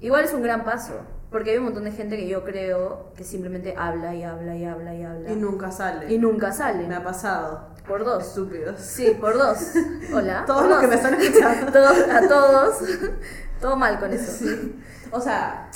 igual 0.00 0.24
es 0.24 0.32
un 0.32 0.42
gran 0.42 0.64
paso 0.64 1.00
porque 1.30 1.50
hay 1.50 1.58
un 1.58 1.64
montón 1.64 1.84
de 1.84 1.92
gente 1.92 2.16
que 2.16 2.28
yo 2.28 2.44
creo 2.44 3.12
que 3.16 3.24
simplemente 3.24 3.74
habla 3.76 4.14
y 4.14 4.22
habla 4.22 4.56
y 4.56 4.64
habla 4.64 4.94
y 4.94 5.02
habla 5.02 5.30
Y 5.30 5.36
nunca 5.36 5.70
sale. 5.70 6.12
y 6.12 6.18
nunca 6.18 6.52
sale. 6.52 6.86
Me 6.86 6.94
ha 6.94 7.02
pasado. 7.02 7.68
Por 7.86 8.04
dos. 8.04 8.24
Estúpidos. 8.24 8.80
Sí, 8.80 9.16
por 9.20 9.34
dos. 9.36 9.58
Hola. 10.14 10.44
Todos 10.46 10.62
por 10.62 10.70
los 10.70 10.80
que 10.80 10.86
me 10.88 10.94
están 10.94 11.14
escuchando. 11.14 11.72
Todos, 11.72 11.98
a 12.08 12.28
todos. 12.28 12.78
Todo 13.60 13.76
mal 13.76 13.98
con 13.98 14.12
eso. 14.12 14.30
Sí. 14.32 14.76
O 15.10 15.20
sea, 15.20 15.70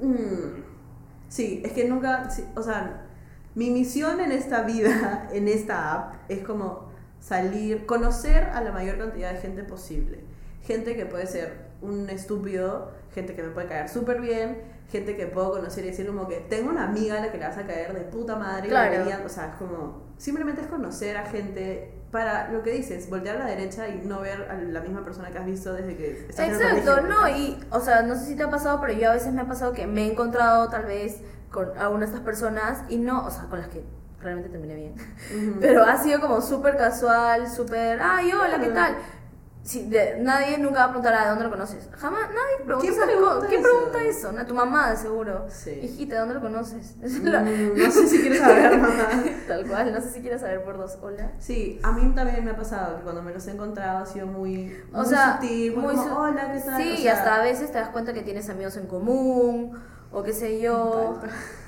mm, 0.00 0.62
sí, 1.28 1.62
es 1.64 1.72
que 1.72 1.88
nunca, 1.88 2.30
sí, 2.30 2.44
o 2.54 2.62
sea, 2.62 3.06
mi 3.54 3.70
misión 3.70 4.20
en 4.20 4.32
esta 4.32 4.62
vida, 4.62 5.28
en 5.32 5.48
esta 5.48 5.92
app, 5.92 6.14
es 6.28 6.44
como 6.44 6.90
salir, 7.20 7.86
conocer 7.86 8.44
a 8.44 8.60
la 8.60 8.72
mayor 8.72 8.98
cantidad 8.98 9.32
de 9.32 9.40
gente 9.40 9.64
posible. 9.64 10.20
Gente 10.62 10.94
que 10.96 11.06
puede 11.06 11.26
ser 11.26 11.63
un 11.84 12.08
estúpido, 12.10 12.90
gente 13.14 13.34
que 13.34 13.42
me 13.42 13.50
puede 13.50 13.66
caer 13.68 13.88
súper 13.88 14.20
bien, 14.20 14.62
gente 14.90 15.16
que 15.16 15.26
puedo 15.26 15.52
conocer 15.52 15.84
y 15.84 15.88
decir 15.88 16.06
como 16.06 16.28
que 16.28 16.36
tengo 16.48 16.70
una 16.70 16.84
amiga 16.84 17.18
a 17.18 17.20
la 17.20 17.32
que 17.32 17.38
le 17.38 17.46
vas 17.46 17.56
a 17.58 17.66
caer 17.66 17.94
de 17.94 18.00
puta 18.02 18.36
madre. 18.36 18.68
Claro. 18.68 18.92
deberían- 18.92 19.24
o 19.24 19.28
sea, 19.28 19.48
es 19.50 19.54
como, 19.56 20.02
simplemente 20.18 20.60
es 20.62 20.66
conocer 20.66 21.16
a 21.16 21.26
gente 21.26 21.92
para 22.10 22.50
lo 22.52 22.62
que 22.62 22.70
dices, 22.70 23.10
voltear 23.10 23.36
a 23.36 23.38
la 23.40 23.46
derecha 23.46 23.88
y 23.88 24.02
no 24.06 24.20
ver 24.20 24.48
a 24.48 24.54
la 24.54 24.80
misma 24.80 25.02
persona 25.02 25.30
que 25.32 25.38
has 25.38 25.46
visto 25.46 25.72
desde 25.72 25.96
que 25.96 26.26
estás 26.28 26.46
en 26.48 26.54
el 26.54 26.60
Exacto, 26.78 27.00
no, 27.08 27.28
y, 27.28 27.58
o 27.70 27.80
sea, 27.80 28.02
no 28.02 28.14
sé 28.14 28.26
si 28.26 28.36
te 28.36 28.44
ha 28.44 28.50
pasado, 28.50 28.80
pero 28.80 28.92
yo 28.92 29.10
a 29.10 29.14
veces 29.14 29.32
me 29.32 29.40
ha 29.40 29.48
pasado 29.48 29.72
que 29.72 29.86
me 29.88 30.06
he 30.06 30.12
encontrado 30.12 30.68
tal 30.68 30.84
vez 30.84 31.20
con 31.50 31.76
algunas 31.76 32.10
de 32.10 32.16
estas 32.16 32.20
personas 32.24 32.82
y 32.88 32.98
no, 32.98 33.26
o 33.26 33.30
sea, 33.30 33.44
con 33.44 33.58
las 33.58 33.68
que 33.68 33.82
realmente 34.20 34.48
terminé 34.48 34.74
bien. 34.76 34.94
Pero 35.60 35.82
ha 35.84 35.96
sido 36.02 36.20
como 36.20 36.40
súper 36.40 36.76
casual, 36.76 37.48
súper, 37.50 37.98
ay, 38.00 38.32
hola, 38.32 38.58
¿qué 38.60 38.68
tal? 38.68 38.96
Si 39.64 39.88
de- 39.88 40.18
nadie 40.20 40.58
nunca 40.58 40.80
va 40.80 40.84
a 40.84 40.88
preguntar 40.90 41.14
"Ah, 41.14 41.22
de 41.24 41.28
dónde 41.30 41.44
lo 41.44 41.50
conoces. 41.50 41.88
Jamás, 41.96 42.20
nadie 42.28 42.64
pregunta 42.66 42.80
¿Quién 42.92 43.06
pregunta. 43.06 43.46
¿Quién 43.48 43.62
pregunta 43.62 44.02
eso? 44.04 44.30
¿No? 44.32 44.44
Tu 44.46 44.54
mamá, 44.54 44.90
de 44.90 44.96
seguro. 44.98 45.46
Sí. 45.48 45.70
Hijita, 45.82 46.14
¿de 46.14 46.20
dónde 46.20 46.34
lo 46.34 46.40
conoces? 46.42 46.94
Mm, 47.02 47.78
no 47.78 47.90
sé 47.90 48.06
si 48.06 48.20
quieres 48.20 48.40
saber, 48.40 48.78
mamá. 48.78 49.08
Tal 49.48 49.66
cual, 49.66 49.92
no 49.92 50.00
sé 50.00 50.10
si 50.10 50.20
quieres 50.20 50.40
saber 50.42 50.62
por 50.64 50.76
dos. 50.76 50.98
Hola. 51.02 51.32
Sí, 51.38 51.80
a 51.82 51.92
mí 51.92 52.12
también 52.14 52.44
me 52.44 52.50
ha 52.50 52.56
pasado 52.56 52.98
que 52.98 53.02
cuando 53.04 53.22
me 53.22 53.32
los 53.32 53.46
he 53.46 53.52
encontrado 53.52 53.98
ha 53.98 54.06
sido 54.06 54.26
muy, 54.26 54.76
O 54.92 54.98
muy 54.98 55.06
sea, 55.06 55.38
sutil, 55.40 55.72
muy, 55.72 55.82
muy 55.84 55.94
como, 55.96 56.08
su- 56.08 56.14
hola, 56.14 56.52
¿qué 56.52 56.60
tal? 56.60 56.82
Sí, 56.82 56.90
O 56.90 56.94
y 56.94 57.02
sea, 57.02 57.12
hasta 57.14 57.34
a 57.36 57.42
veces 57.42 57.72
te 57.72 57.78
das 57.78 57.88
cuenta 57.88 58.12
que 58.12 58.22
tienes 58.22 58.48
amigos 58.50 58.76
en 58.76 58.86
común, 58.86 59.80
o 60.14 60.22
qué 60.22 60.32
sé 60.32 60.60
yo. 60.60 61.18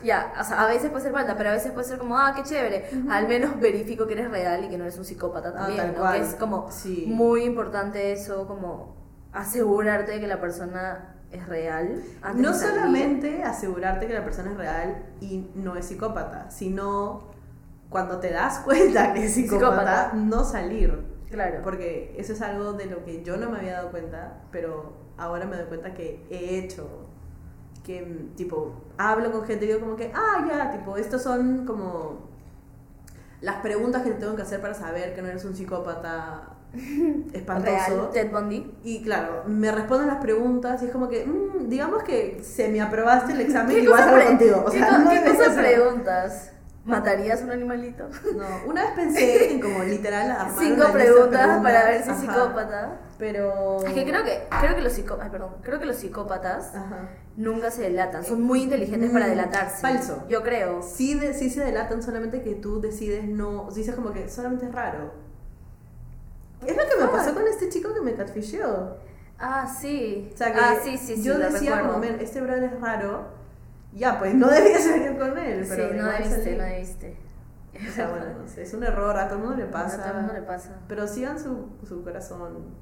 Ya, 0.03 0.33
o 0.41 0.45
sea, 0.45 0.63
a 0.63 0.67
veces 0.67 0.91
puede 0.91 1.03
ser 1.05 1.13
falta, 1.13 1.37
pero 1.37 1.51
a 1.51 1.53
veces 1.53 1.73
puede 1.73 1.87
ser 1.87 1.99
como, 1.99 2.17
ah, 2.17 2.33
qué 2.37 2.43
chévere. 2.45 2.89
Al 3.11 3.27
menos 3.29 3.59
verifico 3.61 4.07
que 4.07 4.13
eres 4.15 4.31
real 4.31 4.65
y 4.65 4.69
que 4.69 4.79
no 4.79 4.85
eres 4.85 4.97
un 4.99 5.05
psicópata 5.05 5.49
Ah, 5.57 5.67
también. 5.67 5.95
Que 5.95 6.19
es 6.21 6.35
como 6.37 6.71
Sí. 6.71 7.05
muy 7.09 7.43
importante 7.45 8.13
eso, 8.13 8.47
como 8.47 8.95
asegurarte 9.33 10.13
de 10.13 10.21
que 10.21 10.27
la 10.27 10.41
persona 10.41 11.15
es 11.33 11.47
real. 11.49 12.03
antes 12.23 12.41
No 12.43 12.55
solamente 12.55 13.43
asegurarte 13.43 14.07
que 14.07 14.15
la 14.15 14.25
persona 14.25 14.53
es 14.53 14.57
real 14.57 15.05
y 15.21 15.51
no 15.57 15.77
es 15.77 15.87
psicópata, 15.87 16.51
sino 16.51 17.29
cuando 17.91 18.19
te 18.21 18.31
das 18.31 18.59
cuenta 18.65 19.13
que 19.13 19.25
es 19.27 19.35
psicópata, 19.35 20.11
Psicópata. 20.11 20.13
no 20.15 20.45
salir. 20.45 21.05
Claro. 21.31 21.61
Porque 21.65 22.15
eso 22.17 22.33
es 22.33 22.41
algo 22.43 22.75
de 22.75 22.87
lo 22.87 23.05
que 23.05 23.23
yo 23.25 23.37
no 23.37 23.51
me 23.51 23.59
había 23.59 23.73
dado 23.75 23.91
cuenta, 23.91 24.45
pero 24.53 24.93
ahora 25.19 25.45
me 25.47 25.57
doy 25.57 25.67
cuenta 25.67 25.93
que 25.93 26.25
he 26.31 26.59
hecho. 26.59 26.89
Que, 27.87 28.27
tipo, 28.37 28.73
hablo 28.99 29.31
con 29.31 29.45
gente 29.45 29.65
y 29.65 29.69
digo 29.69 29.79
como 29.79 29.95
que, 29.95 30.11
ah, 30.13 30.45
ya, 30.49 30.73
tipo, 30.73 30.97
estos 30.97 31.23
son 31.23 31.65
como 31.65 32.27
las 33.41 33.57
preguntas 33.57 34.03
que 34.03 34.11
te 34.11 34.17
tengo 34.19 34.35
que 34.35 34.43
hacer 34.43 34.61
para 34.61 34.75
saber 34.75 35.15
que 35.15 35.23
no 35.23 35.29
eres 35.29 35.45
un 35.45 35.55
psicópata 35.55 36.49
espantoso. 37.33 37.71
Real, 37.77 38.11
Ted 38.13 38.33
Bundy. 38.33 38.75
Y 38.83 39.03
claro, 39.05 39.45
me 39.47 39.71
responden 39.71 40.09
las 40.09 40.17
preguntas 40.19 40.83
y 40.83 40.87
es 40.87 40.91
como 40.93 41.09
que, 41.09 41.25
mm, 41.27 41.69
digamos 41.69 42.03
que 42.03 42.41
se 42.43 42.69
me 42.71 42.81
aprobaste 42.81 43.35
el 43.35 43.43
examen 43.43 43.77
¿Qué 43.77 43.83
y 43.83 43.87
voy 43.87 44.01
a 44.01 44.05
hablar 44.09 44.27
contigo. 44.27 44.65
O 44.67 44.71
¿qué 44.71 44.79
sea, 44.81 44.89
co- 44.89 44.99
no 44.99 45.11
qué 45.11 45.23
cosa 45.25 45.55
preguntas? 45.55 46.53
¿Matarías 46.85 47.43
un 47.43 47.51
animalito? 47.53 48.09
No, 48.37 48.69
una 48.71 48.83
vez 48.83 48.91
pensé 48.97 49.53
en 49.53 49.61
como 49.61 49.85
literal 49.85 50.31
armar 50.41 50.55
Cinco 50.59 50.93
preguntas 50.93 51.63
para 51.63 51.85
ver 51.85 52.03
si 52.05 52.11
es 52.11 52.17
psicópata. 52.19 53.01
Pero. 53.19 53.79
Es 53.85 53.93
que 53.95 54.05
creo 54.05 54.25
que, 54.25 54.47
creo 54.61 54.77
que 54.77 54.83
los 54.83 54.93
psicópatas, 54.93 55.31
perdón, 55.31 55.51
creo 55.63 55.79
que 55.79 55.87
los 55.87 55.97
psicópatas 55.97 56.75
Ajá. 56.75 57.09
nunca 57.37 57.71
se 57.71 57.83
delatan, 57.83 58.25
son 58.25 58.43
muy 58.43 58.63
inteligentes 58.63 59.11
para 59.11 59.27
Mm, 59.27 59.31
delatarse. 59.31 59.81
falso. 59.81 60.25
Yo 60.29 60.43
creo. 60.43 60.83
Sí, 60.83 61.19
de- 61.19 61.33
sí 61.35 61.49
se 61.51 61.65
delatan 61.65 62.03
solamente 62.03 62.43
que 62.43 62.55
tú 62.55 62.81
decides 62.81 63.25
no. 63.25 63.69
Dices 63.75 63.95
como 63.95 64.13
que 64.13 64.29
solamente 64.29 64.67
es 64.67 64.73
raro. 64.73 65.13
Es 66.67 66.77
lo 66.77 66.83
que 66.83 67.03
me 67.05 67.09
pasó 67.09 67.35
con 67.35 67.47
este 67.47 67.69
chico 67.69 67.93
que 67.95 68.01
me 68.01 68.15
catfisheó. 68.15 68.97
Ah, 69.39 69.67
sí. 69.81 70.31
O 70.33 70.37
sea 70.37 70.53
que 70.53 70.61
ah, 70.61 70.77
sí, 70.83 70.97
sí, 70.99 71.17
sí. 71.17 71.23
yo 71.23 71.39
decía 71.39 71.81
como, 71.83 71.99
"Men, 71.99 72.19
este 72.21 72.41
brother 72.41 72.65
es 72.65 72.81
raro. 72.81 73.29
Ya, 73.93 74.19
pues 74.19 74.35
no 74.35 74.49
debía 74.51 74.79
salir 74.79 75.17
con 75.19 75.37
él. 75.39 75.65
Sí, 75.65 75.73
Pero 75.75 75.89
no 75.95 75.97
igual 76.01 76.23
debiste, 76.23 76.57
no 76.57 76.65
debiste. 76.65 77.17
O 77.77 77.93
sea, 77.93 78.09
bueno, 78.09 78.25
no 78.43 78.49
sé, 78.49 78.63
es 78.63 78.73
un 78.73 78.83
error, 78.85 79.15
a 79.19 79.29
todo 79.29 79.39
el 79.39 79.45
mundo 79.45 79.57
le 79.63 79.67
pasa. 79.71 79.97
A 80.01 80.05
todo 80.05 80.11
el 80.13 80.17
mundo 80.25 80.33
le 80.33 80.43
pasa. 80.43 80.77
Pero 80.89 81.07
sigan 81.07 81.39
su, 81.39 81.69
su 81.87 82.03
corazón. 82.03 82.75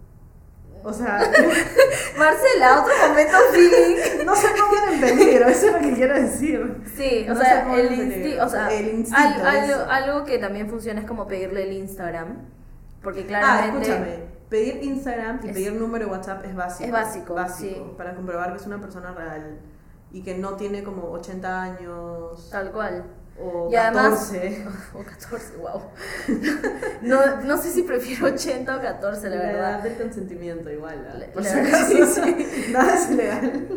O 0.84 0.92
sea, 0.92 1.18
Marcela, 2.18 2.82
otro 2.82 2.92
momento 3.08 3.36
feeling. 3.52 4.24
no 4.26 4.36
se 4.36 4.48
pongan 4.48 4.92
en 4.94 5.00
peligro, 5.00 5.48
eso 5.48 5.66
es 5.68 5.72
lo 5.72 5.78
que 5.80 5.92
quiero 5.94 6.14
decir. 6.14 6.82
Sí, 6.94 7.26
o 7.28 7.34
No 7.34 7.40
sea, 7.40 7.74
el, 7.74 7.92
insti 7.92 8.38
o 8.38 8.48
sea 8.48 8.68
El 8.72 8.88
instinto, 8.88 9.18
al- 9.44 9.46
algo, 9.46 9.90
algo 9.90 10.24
que 10.24 10.38
también 10.38 10.68
funciona 10.68 11.00
es 11.00 11.06
como 11.06 11.26
pedirle 11.26 11.64
el 11.64 11.72
Instagram. 11.72 12.36
Porque 13.02 13.20
Ah, 13.22 13.26
claramente. 13.26 13.90
escúchame. 13.90 14.18
Pedir 14.48 14.82
Instagram 14.82 15.40
y 15.42 15.48
Es- 15.48 15.52
pedir 15.54 15.72
número 15.72 16.04
de 16.06 16.10
WhatsApp 16.12 16.44
es 16.44 16.54
básico. 16.54 16.84
Es 16.84 16.92
básico, 16.92 17.36
sí. 17.56 17.82
Para 17.96 18.14
comprobar 18.14 18.50
que 18.52 18.58
es 18.58 18.66
una 18.66 18.80
persona 18.80 19.12
real 19.12 19.58
y 20.12 20.22
que 20.22 20.36
no 20.38 20.54
tiene 20.54 20.84
como 20.84 21.10
80 21.10 21.62
años 21.62 22.48
Tal 22.52 22.70
cual. 22.72 23.04
O 23.40 23.68
Y 23.70 23.76
además- 23.76 24.30
14. 24.32 24.64
O 24.94 25.02
14, 25.04 25.56
wow. 25.56 25.82
No, 27.02 27.40
no 27.42 27.58
sé 27.58 27.70
si 27.70 27.82
prefiero 27.82 28.26
80 28.26 28.76
o 28.76 28.80
14, 28.80 29.28
la 29.30 29.36
edad 29.36 29.52
verdad. 29.52 29.82
del 29.82 29.96
consentimiento 29.96 30.70
igual. 30.70 31.18
La- 31.18 31.26
Por 31.26 31.42
la 31.42 31.48
si 31.50 31.58
acaso, 31.58 32.22
sí, 32.24 32.68
Nada 32.72 32.94
es 32.94 33.10
ilegal. 33.10 33.68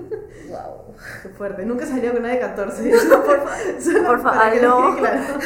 Wow. 0.50 0.96
Qué 1.24 1.30
fuerte. 1.30 1.65
Nunca 1.65 1.86
salió 1.86 2.13
con 2.13 2.22
nadie 2.24 2.36
de 2.36 2.41
14. 2.41 2.91
Por, 3.26 3.41
fa- 3.48 3.82
Solo 3.82 4.04
por 4.06 4.24
para 4.24 4.52
que 4.52 4.60
favor, 4.60 5.02
les 5.02 5.02
quede 5.02 5.10
claro. 5.10 5.39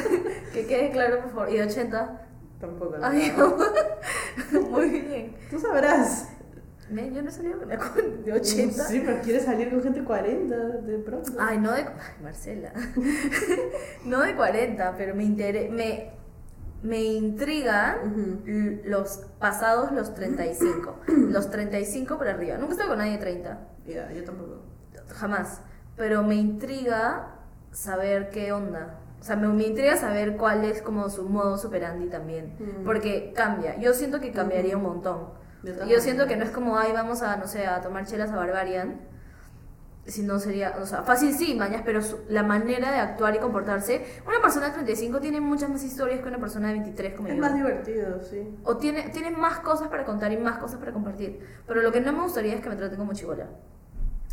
Que 0.53 0.65
quede 0.67 0.91
claro, 0.91 1.19
por 1.21 1.29
favor. 1.31 1.49
Y 1.53 1.61
80. 1.61 2.21
Tampoco. 2.59 2.97
no. 2.97 3.05
Ay, 3.07 3.33
no. 3.37 3.57
Muy 4.69 4.89
bien. 4.89 5.35
Tú 5.49 5.57
sabrás. 5.59 6.27
Ven, 6.91 7.13
yo 7.13 7.21
no 7.21 7.29
he 7.29 7.31
salido 7.31 7.57
con 7.59 7.69
con- 7.69 8.23
de 8.23 8.33
80. 8.33 8.83
Sí, 8.85 9.01
pero 9.05 9.21
quieres 9.21 9.45
salir 9.45 9.69
con 9.69 9.81
gente 9.81 10.03
40 10.03 10.55
de 10.57 10.97
pronto. 10.99 11.31
Ay, 11.39 11.57
no 11.57 11.71
de. 11.71 11.81
Ay, 11.83 11.87
Marcela. 12.21 12.73
No 14.05 14.21
de 14.21 14.35
40, 14.35 14.95
pero 14.97 15.15
me 15.15 15.23
intere- 15.23 15.69
me, 15.69 16.11
me 16.83 17.03
intrigan 17.03 17.97
Ujú. 18.11 18.41
l- 18.49 18.81
los 18.85 19.27
pasados 19.39 19.91
los 19.91 20.13
35. 20.13 20.99
Los 21.07 21.49
35 21.49 22.17
por 22.17 22.27
arriba. 22.27 22.57
Nunca 22.57 22.73
estado 22.73 22.89
con 22.89 22.97
nadie 22.99 23.13
de 23.13 23.17
30. 23.19 23.59
Ya, 23.87 24.11
yo 24.11 24.23
tampoco. 24.23 24.61
Jamás. 25.09 25.61
Pero 25.95 26.23
me 26.23 26.35
intriga 26.35 27.35
saber 27.71 28.29
qué 28.29 28.51
onda. 28.51 28.97
O 29.19 29.23
sea, 29.23 29.35
me, 29.35 29.47
me 29.49 29.63
intriga 29.67 29.95
saber 29.97 30.35
cuál 30.35 30.65
es 30.65 30.81
como 30.81 31.09
su 31.09 31.29
modo 31.29 31.55
operandi 31.67 32.07
también. 32.09 32.55
Mm. 32.59 32.85
Porque 32.85 33.33
cambia. 33.35 33.77
Yo 33.79 33.93
siento 33.93 34.19
que 34.19 34.31
cambiaría 34.31 34.75
un 34.77 34.83
montón. 34.83 35.39
Yo 35.63 35.99
siento 36.01 36.23
que 36.23 36.35
no 36.35 36.39
maneras. 36.45 36.49
es 36.49 36.55
como, 36.55 36.77
ay, 36.77 36.91
vamos 36.91 37.21
a, 37.21 37.37
no 37.37 37.47
sé, 37.47 37.67
a 37.67 37.81
tomar 37.81 38.05
chelas 38.05 38.31
a 38.31 38.35
Barbarian. 38.35 38.99
Si 40.07 40.23
no 40.23 40.39
sería, 40.39 40.77
o 40.81 40.85
sea, 40.87 41.03
fácil 41.03 41.31
sí, 41.33 41.53
mañas, 41.53 41.83
pero 41.85 42.01
su- 42.01 42.19
la 42.27 42.41
manera 42.41 42.91
de 42.91 42.97
actuar 42.97 43.35
y 43.35 43.37
comportarse. 43.39 44.03
Una 44.27 44.41
persona 44.41 44.67
de 44.67 44.71
35 44.73 45.19
tiene 45.19 45.39
muchas 45.39 45.69
más 45.69 45.83
historias 45.83 46.21
que 46.21 46.27
una 46.27 46.39
persona 46.39 46.69
de 46.69 46.73
23 46.73 47.13
como 47.13 47.27
Es 47.27 47.35
yo. 47.35 47.41
más 47.41 47.53
divertido, 47.53 48.19
sí. 48.23 48.57
O 48.63 48.77
tiene, 48.77 49.09
tiene 49.09 49.29
más 49.29 49.59
cosas 49.59 49.89
para 49.89 50.03
contar 50.03 50.31
y 50.31 50.37
más 50.37 50.57
cosas 50.57 50.79
para 50.79 50.91
compartir. 50.91 51.39
Pero 51.67 51.81
lo 51.83 51.91
que 51.91 52.01
no 52.01 52.11
me 52.13 52.23
gustaría 52.23 52.55
es 52.55 52.61
que 52.61 52.69
me 52.69 52.75
traten 52.75 52.97
como 52.97 53.13
chivola. 53.13 53.47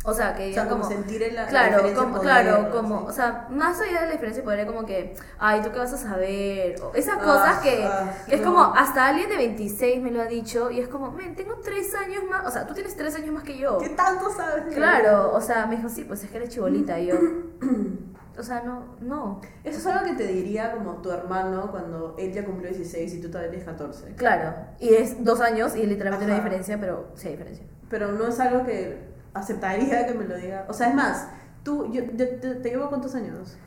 O 0.05 0.13
sea, 0.13 0.33
que 0.33 0.51
O 0.51 0.53
sea, 0.53 0.63
como 0.69 0.83
como... 0.83 0.93
sentir 0.95 1.29
la 1.33 1.45
claro, 1.47 1.83
como, 1.93 2.17
poder, 2.17 2.21
claro, 2.21 2.71
como, 2.71 2.99
Sí. 3.01 3.05
o 3.09 3.11
sea, 3.11 3.47
más 3.49 3.81
allá 3.81 3.99
de 4.01 4.05
la 4.07 4.11
diferencia 4.13 4.41
de 4.41 4.45
poder, 4.45 4.65
como 4.65 4.85
que, 4.85 5.13
ay, 5.37 5.61
¿tú 5.61 5.71
qué 5.73 5.79
vas 5.79 5.91
a 5.91 5.97
saber? 5.97 6.75
O 6.81 6.93
esas 6.95 7.17
Ah, 7.19 7.23
cosas 7.23 7.57
que, 7.59 7.83
ah, 7.83 8.13
que 8.25 8.35
es 8.35 8.41
no. 8.41 8.47
como, 8.47 8.63
hasta 8.75 9.07
alguien 9.07 9.27
de 9.29 9.35
26 9.35 10.01
me 10.01 10.11
lo 10.11 10.21
ha 10.21 10.25
dicho, 10.25 10.71
y 10.71 10.79
es 10.79 10.87
como, 10.87 11.11
men, 11.11 11.35
tengo 11.35 11.55
tres 11.61 11.93
años 11.95 12.23
más, 12.29 12.45
o 12.47 12.49
sea, 12.49 12.65
tú 12.65 12.73
tienes 12.73 12.95
tres 12.95 13.13
años 13.15 13.31
más 13.33 13.43
que 13.43 13.57
yo. 13.57 13.77
¿Qué 13.79 13.89
tanto 13.89 14.29
sabes? 14.31 14.73
Claro, 14.73 15.33
o 15.33 15.41
sea, 15.41 15.65
me 15.65 15.75
dijo, 15.75 15.89
sí, 15.89 16.05
pues 16.05 16.23
es 16.23 16.31
que 16.31 16.37
eres 16.37 16.49
chibolita, 16.49 16.97
y 16.97 17.07
yo, 17.07 17.15
o 18.39 18.43
sea, 18.43 18.61
no, 18.61 18.95
no, 19.01 19.41
Eso 19.65 19.79
es 19.79 19.85
algo 19.85 20.05
que 20.05 20.13
te 20.13 20.27
diría 20.31 20.71
como 20.71 20.93
tu 21.01 21.11
hermano 21.11 21.71
cuando 21.71 22.15
él 22.17 22.31
ya 22.31 22.45
cumplió 22.45 22.69
16 22.71 23.15
y 23.15 23.21
tú 23.21 23.27
todavía 23.27 23.49
tienes 23.51 23.67
14. 23.67 24.13
claro, 24.15 24.53
y 24.79 24.93
es 24.93 25.25
dos 25.25 25.41
años, 25.41 25.75
y 25.75 25.85
literalmente 25.85 26.25
no 26.25 26.31
hay 26.33 26.39
Ajá. 26.39 26.45
diferencia, 26.47 26.79
pero 26.79 27.09
sí 27.15 27.27
hay 27.27 27.33
diferencia. 27.33 27.65
Pero 27.89 28.13
no 28.13 28.27
es 28.27 28.39
algo 28.39 28.65
que 28.65 29.08
aceptaría 29.33 30.05
que 30.07 30.13
me 30.13 30.25
lo 30.25 30.35
diga. 30.37 30.65
O 30.67 30.73
sea, 30.73 30.89
es 30.89 30.95
más, 30.95 31.27
tú, 31.63 31.91
yo, 31.91 32.03
yo- 32.13 32.27
te, 32.39 32.55
te 32.55 32.69
llevo 32.69 32.89
cuántos 32.89 33.15
años? 33.15 33.57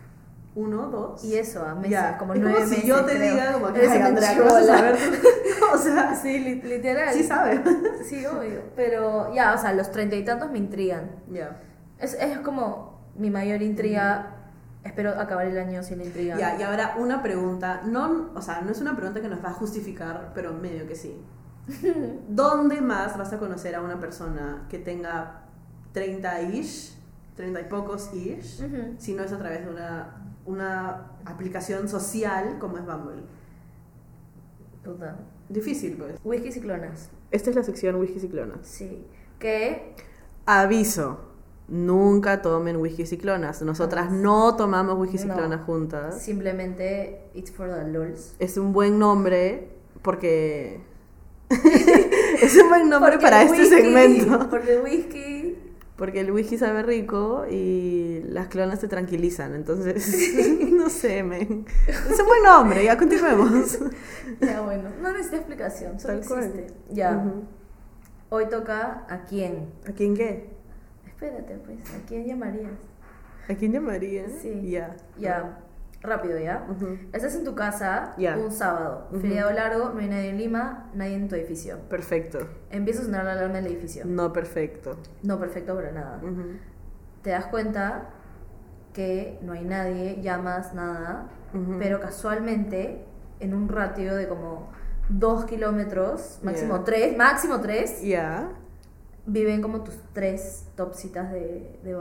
¿Uno, 0.54 0.88
dos? 0.88 1.24
Y 1.24 1.36
eso, 1.36 1.64
a 1.64 1.74
meses, 1.74 1.90
Ya. 1.92 2.18
como 2.18 2.34
es 2.34 2.40
nueve 2.40 2.56
como 2.56 2.66
meses. 2.68 2.82
si 2.82 2.86
yo 2.88 3.04
te 3.06 3.16
creo. 3.16 3.32
diga 3.32 3.52
como 3.54 3.72
que, 3.72 3.80
ay, 3.88 4.02
Andrea, 4.02 4.34
¿qué 4.34 4.40
vas 4.42 4.52
a 4.54 4.60
chibola". 4.60 4.76
saber 4.78 4.96
o 5.74 5.78
sea, 5.78 6.14
Sí, 6.14 6.38
li- 6.40 6.60
literal. 6.62 7.14
sí 7.14 7.22
sabe. 7.24 7.62
Sí, 8.04 8.26
obvio. 8.26 8.60
Pero 8.76 9.32
ya, 9.34 9.54
o 9.54 9.58
sea, 9.58 9.72
los 9.72 9.90
treinta 9.90 10.14
y 10.16 10.24
tantos 10.24 10.50
me 10.50 10.58
intrigan. 10.58 11.10
Ya. 11.30 11.58
Es, 11.98 12.14
es 12.14 12.36
como 12.40 13.00
mi 13.16 13.30
mayor 13.30 13.62
intriga. 13.62 14.36
Espero 14.84 15.10
acabar 15.18 15.46
el 15.46 15.56
año 15.56 15.82
sin 15.84 16.02
intriga. 16.02 16.36
Ya, 16.36 16.58
y 16.58 16.62
ahora 16.64 16.96
una 16.98 17.22
pregunta, 17.22 17.80
no, 17.86 18.30
o 18.34 18.42
sea, 18.42 18.60
no 18.62 18.72
es 18.72 18.80
una 18.82 18.94
pregunta 18.96 19.20
que 19.22 19.28
nos 19.28 19.42
va 19.42 19.50
a 19.50 19.52
justificar, 19.54 20.32
pero 20.34 20.52
medio 20.52 20.86
que 20.88 20.96
sí. 20.96 21.16
¿Dónde 22.28 22.80
más 22.80 23.16
vas 23.16 23.32
a 23.32 23.38
conocer 23.38 23.74
a 23.76 23.80
una 23.80 24.00
persona 24.00 24.66
que 24.68 24.78
tenga 24.78 25.41
30-ish, 25.94 26.94
30 27.36 27.60
y 27.60 27.64
pocos 27.64 28.10
ish, 28.14 28.62
Ujú. 28.64 28.94
si 28.98 29.14
no 29.14 29.22
es 29.22 29.32
a 29.32 29.38
través 29.38 29.64
de 29.64 29.70
una, 29.70 30.22
una 30.46 31.10
aplicación 31.24 31.88
social 31.88 32.58
como 32.58 32.78
es 32.78 32.84
Bumble? 32.86 33.22
Puta. 34.84 35.16
Difícil, 35.48 35.94
pues. 35.96 36.14
Whisky 36.24 36.50
ciclonas. 36.52 37.08
Esta 37.30 37.50
es 37.50 37.56
la 37.56 37.62
sección 37.62 37.96
whisky 37.96 38.20
ciclonas. 38.20 38.58
Sí. 38.62 39.04
Que. 39.38 39.94
Aviso. 40.46 41.20
Nunca 41.68 42.42
tomen 42.42 42.76
whisky 42.76 43.06
ciclonas. 43.06 43.62
Nosotras 43.62 44.10
no 44.10 44.56
tomamos 44.56 44.98
No. 44.98 45.06
ciclonas 45.18 45.60
juntas. 45.64 46.20
Simplemente. 46.20 47.20
It's 47.34 47.52
for 47.52 47.68
the 47.72 47.86
lols. 47.90 48.34
Es 48.38 48.56
un 48.56 48.72
buen 48.72 48.98
nombre 48.98 49.68
porque. 50.02 50.80
es 52.42 52.56
un 52.56 52.68
buen 52.68 52.88
nombre 52.88 53.12
Porque 53.12 53.22
para 53.24 53.42
este 53.42 53.66
segmento. 53.66 54.48
Porque 54.50 54.78
whisky. 54.80 55.31
Porque 56.02 56.18
el 56.18 56.32
whisky 56.32 56.58
sabe 56.58 56.82
rico 56.82 57.46
y 57.48 58.24
las 58.26 58.48
clonas 58.48 58.80
te 58.80 58.88
tranquilizan. 58.88 59.54
Entonces, 59.54 60.34
no 60.72 60.90
sé, 60.90 61.22
men. 61.22 61.64
Es 61.86 62.18
un 62.18 62.26
buen 62.26 62.42
nombre, 62.42 62.82
ya 62.82 62.98
continuemos. 62.98 63.78
Ya, 64.40 64.62
bueno. 64.62 64.90
No 65.00 65.12
necesita 65.12 65.36
explicación. 65.36 66.00
Solo 66.00 66.18
Tal 66.18 66.28
cual. 66.28 66.44
existe. 66.46 66.74
Ya. 66.90 67.24
Hoy 68.30 68.46
toca 68.46 69.06
a 69.08 69.22
quién. 69.26 69.68
¿A 69.88 69.92
quién 69.92 70.16
qué? 70.16 70.50
Espérate, 71.06 71.54
pues, 71.64 71.78
¿a 71.94 72.04
quién 72.04 72.26
llamarías? 72.26 72.72
¿A 73.48 73.54
quién 73.54 73.72
llamaría? 73.72 74.24
Sí. 74.28 74.70
Ya. 74.70 74.96
Ya, 75.16 75.60
rápido 76.02 76.38
ya. 76.38 76.66
Estás 77.12 77.34
en 77.36 77.44
tu 77.44 77.54
casa 77.54 78.14
un 78.18 78.50
sábado, 78.52 79.08
feriado 79.20 79.52
largo, 79.52 79.90
no 79.90 80.00
hay 80.00 80.08
nadie 80.08 80.30
en 80.30 80.38
Lima, 80.38 80.90
nadie 80.94 81.14
en 81.14 81.28
tu 81.28 81.34
edificio. 81.36 81.78
Perfecto. 81.88 82.38
Empieza 82.70 83.02
a 83.02 83.04
sonar 83.04 83.24
la 83.24 83.32
alarma 83.32 83.54
del 83.56 83.66
edificio. 83.68 84.04
No 84.04 84.32
perfecto. 84.32 84.96
No 85.22 85.38
perfecto 85.38 85.74
para 85.74 85.92
nada. 85.92 86.20
Te 87.22 87.30
das 87.30 87.46
cuenta 87.46 88.10
que 88.92 89.38
no 89.42 89.52
hay 89.52 89.64
nadie, 89.64 90.20
llamas, 90.20 90.74
nada, 90.74 91.28
pero 91.78 92.00
casualmente 92.00 93.04
en 93.40 93.54
un 93.54 93.68
ratio 93.68 94.14
de 94.14 94.28
como 94.28 94.70
dos 95.08 95.44
kilómetros, 95.46 96.38
máximo 96.42 96.82
tres, 96.84 97.16
máximo 97.16 97.60
tres, 97.60 98.02
Ya. 98.02 98.48
viven 99.26 99.62
como 99.62 99.82
tus 99.82 99.94
tres 100.12 100.66
top 100.76 100.94
citas 100.94 101.30
de, 101.32 101.78
de. 101.84 101.96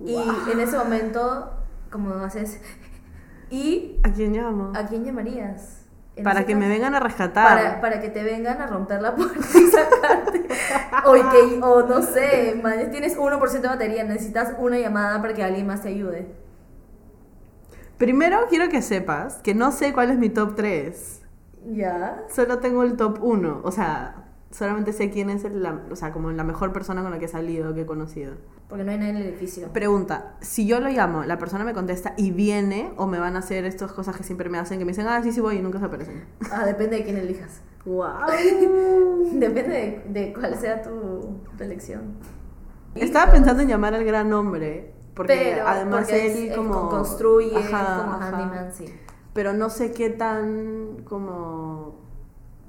Y 0.00 0.14
Wow. 0.14 0.50
en 0.52 0.60
ese 0.60 0.76
momento, 0.78 1.52
como 1.90 2.14
haces, 2.14 2.60
¿y 3.50 4.00
¿A 4.02 4.10
quién 4.12 4.32
llamo? 4.32 4.72
a 4.74 4.86
quién 4.86 5.04
llamarías? 5.04 5.76
En 6.16 6.24
Para 6.24 6.44
que 6.44 6.56
me 6.56 6.68
vengan 6.68 6.94
a 6.94 7.00
rescatar. 7.00 7.56
Para, 7.56 7.80
para 7.80 8.00
que 8.00 8.08
te 8.10 8.22
vengan 8.24 8.60
a 8.60 8.66
romper 8.66 9.00
la 9.00 9.14
puerta 9.14 9.38
y 9.38 9.66
sacarte. 9.68 10.48
o, 11.06 11.12
que, 11.12 11.60
o 11.62 11.86
no 11.86 12.02
sé, 12.02 12.58
man, 12.60 12.90
tienes 12.90 13.16
1% 13.16 13.60
de 13.60 13.68
batería, 13.68 14.04
necesitas 14.04 14.54
una 14.58 14.78
llamada 14.78 15.20
para 15.22 15.34
que 15.34 15.44
alguien 15.44 15.66
más 15.66 15.82
te 15.82 15.88
ayude. 15.88 16.34
Primero 17.96 18.46
quiero 18.48 18.68
que 18.68 18.82
sepas 18.82 19.36
que 19.42 19.54
no 19.54 19.72
sé 19.72 19.92
cuál 19.92 20.10
es 20.10 20.18
mi 20.18 20.30
top 20.30 20.56
3. 20.56 21.22
¿Ya? 21.66 22.24
Solo 22.28 22.58
tengo 22.58 22.82
el 22.82 22.96
top 22.96 23.22
1. 23.22 23.60
O 23.62 23.70
sea, 23.70 24.29
solamente 24.50 24.92
sé 24.92 25.10
quién 25.10 25.30
es 25.30 25.44
el, 25.44 25.62
la, 25.62 25.80
o 25.90 25.96
sea, 25.96 26.12
como 26.12 26.30
la 26.30 26.44
mejor 26.44 26.72
persona 26.72 27.02
con 27.02 27.10
la 27.10 27.18
que 27.18 27.26
he 27.26 27.28
salido, 27.28 27.74
que 27.74 27.82
he 27.82 27.86
conocido. 27.86 28.34
Porque 28.68 28.84
no 28.84 28.90
hay 28.92 28.98
nadie 28.98 29.10
en 29.10 29.16
el 29.16 29.22
edificio. 29.26 29.68
Pregunta, 29.72 30.36
si 30.40 30.66
yo 30.66 30.80
lo 30.80 30.88
llamo, 30.88 31.24
la 31.24 31.38
persona 31.38 31.64
me 31.64 31.72
contesta 31.72 32.14
y 32.16 32.30
viene 32.30 32.92
o 32.96 33.06
me 33.06 33.18
van 33.18 33.36
a 33.36 33.40
hacer 33.40 33.64
estas 33.64 33.92
cosas 33.92 34.16
que 34.16 34.22
siempre 34.22 34.48
me 34.48 34.58
hacen, 34.58 34.78
que 34.78 34.84
me 34.84 34.92
dicen, 34.92 35.06
ah, 35.08 35.20
sí, 35.22 35.32
sí 35.32 35.40
voy 35.40 35.56
y 35.56 35.62
nunca 35.62 35.78
se 35.78 35.84
aparecen. 35.86 36.24
Ah, 36.52 36.64
depende 36.64 36.96
de 36.98 37.04
quién 37.04 37.16
elijas. 37.16 37.62
¡Wow! 37.84 38.26
Depende 39.32 40.02
de, 40.12 40.20
de 40.20 40.32
cuál 40.34 40.54
sea 40.56 40.82
tu, 40.82 41.40
tu 41.56 41.64
elección. 41.64 42.16
Estaba 42.94 43.32
pensando 43.32 43.62
en 43.62 43.68
llamar 43.68 43.94
al 43.94 44.04
gran 44.04 44.32
hombre, 44.32 44.92
porque 45.14 45.52
Pero, 45.54 45.66
además 45.66 46.00
porque 46.06 46.48
él 46.48 46.54
como... 46.56 46.88
construye, 46.90 47.56
Ajá, 47.56 47.62
es 47.64 48.02
como 48.02 48.12
ajá. 48.14 48.28
handyman, 48.28 48.72
sí. 48.72 48.84
Pero 49.32 49.52
no 49.52 49.70
sé 49.70 49.92
qué 49.92 50.10
tan 50.10 51.02
como 51.04 52.00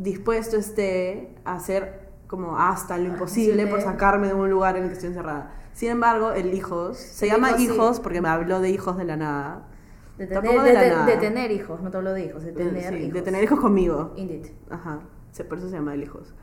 dispuesto 0.04 0.58
esté 0.58 1.36
a 1.46 1.56
hacer 1.56 2.10
como 2.28 2.58
hasta 2.58 2.98
lo 2.98 3.06
imposible 3.06 3.68
por 3.68 3.82
sacarme 3.82 4.28
de 4.28 4.34
un 4.34 4.50
lugar 4.50 4.78
en 4.78 4.84
el 4.84 4.90
que 4.90 4.94
estoy 4.96 5.10
encerrada. 5.10 5.54
Sin 5.74 5.90
embargo, 5.90 6.32
el 6.32 6.54
hijos, 6.54 6.98
se 6.98 7.26
El 7.26 7.32
llama 7.34 7.60
hijos, 7.60 7.98
sí. 7.98 8.02
porque 8.04 8.22
me 8.22 8.30
habló 8.30 8.60
de 8.62 8.70
hijos 8.70 8.98
de 8.98 9.06
la 9.06 9.18
nada. 9.18 9.68
De 10.18 10.28
tener, 10.28 10.62
de 10.62 10.74
de, 10.74 10.90
la 10.90 11.06
de 11.06 11.18
tener 11.18 11.52
hijos, 11.52 11.82
no 11.82 11.90
te 11.90 11.98
hablo 11.98 12.14
de 12.14 12.26
hijos, 12.26 12.44
de 12.44 12.52
tener 12.52 12.90
Sí, 12.90 12.96
hijos. 12.96 13.14
de 13.14 13.22
tener 13.22 13.44
hijos 13.44 13.60
conmigo. 13.60 14.14
Indeed. 14.16 14.48
Ajá, 14.70 15.00
por 15.50 15.58
eso 15.58 15.70
se 15.70 15.76
llama 15.76 15.94
el 15.94 16.04
hijos. 16.04 16.34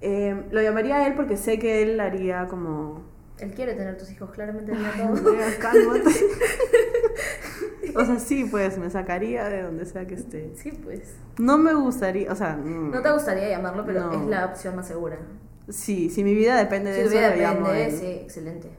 Eh, 0.00 0.46
lo 0.50 0.62
llamaría 0.62 0.96
a 0.96 1.06
él 1.06 1.14
porque 1.14 1.36
sé 1.36 1.58
que 1.58 1.82
él 1.82 2.00
haría 2.00 2.46
como... 2.48 3.02
Él 3.40 3.52
quiere 3.54 3.74
tener 3.74 3.96
tus 3.96 4.10
hijos, 4.10 4.30
claramente 4.30 4.72
haría 4.72 4.92
todo. 5.08 5.34
Cálmate. 5.58 6.10
o 7.96 8.04
sea, 8.04 8.18
sí, 8.18 8.44
pues 8.44 8.78
me 8.78 8.90
sacaría 8.90 9.48
de 9.48 9.62
donde 9.62 9.86
sea 9.86 10.06
que 10.06 10.14
esté. 10.14 10.52
Sí, 10.56 10.70
pues. 10.72 11.14
No 11.38 11.56
me 11.58 11.74
gustaría, 11.74 12.30
o 12.30 12.34
sea... 12.36 12.56
mm, 12.56 12.90
No 12.90 13.00
te 13.02 13.10
gustaría 13.12 13.48
llamarlo, 13.48 13.84
pero 13.86 14.06
No. 14.06 14.12
es 14.22 14.26
la 14.28 14.46
opción 14.46 14.76
más 14.76 14.86
segura. 14.88 15.18
Sí, 15.68 16.10
si 16.10 16.24
mi 16.24 16.34
vida 16.34 16.56
depende 16.56 16.90
de 16.92 17.02
tu 17.02 17.08
eso, 17.08 17.16
vida 17.18 17.30
lo 17.30 17.36
llamo 17.42 17.68
depende, 17.68 17.84
él. 17.86 17.92
sí, 18.00 18.06
excelente. 18.24 18.70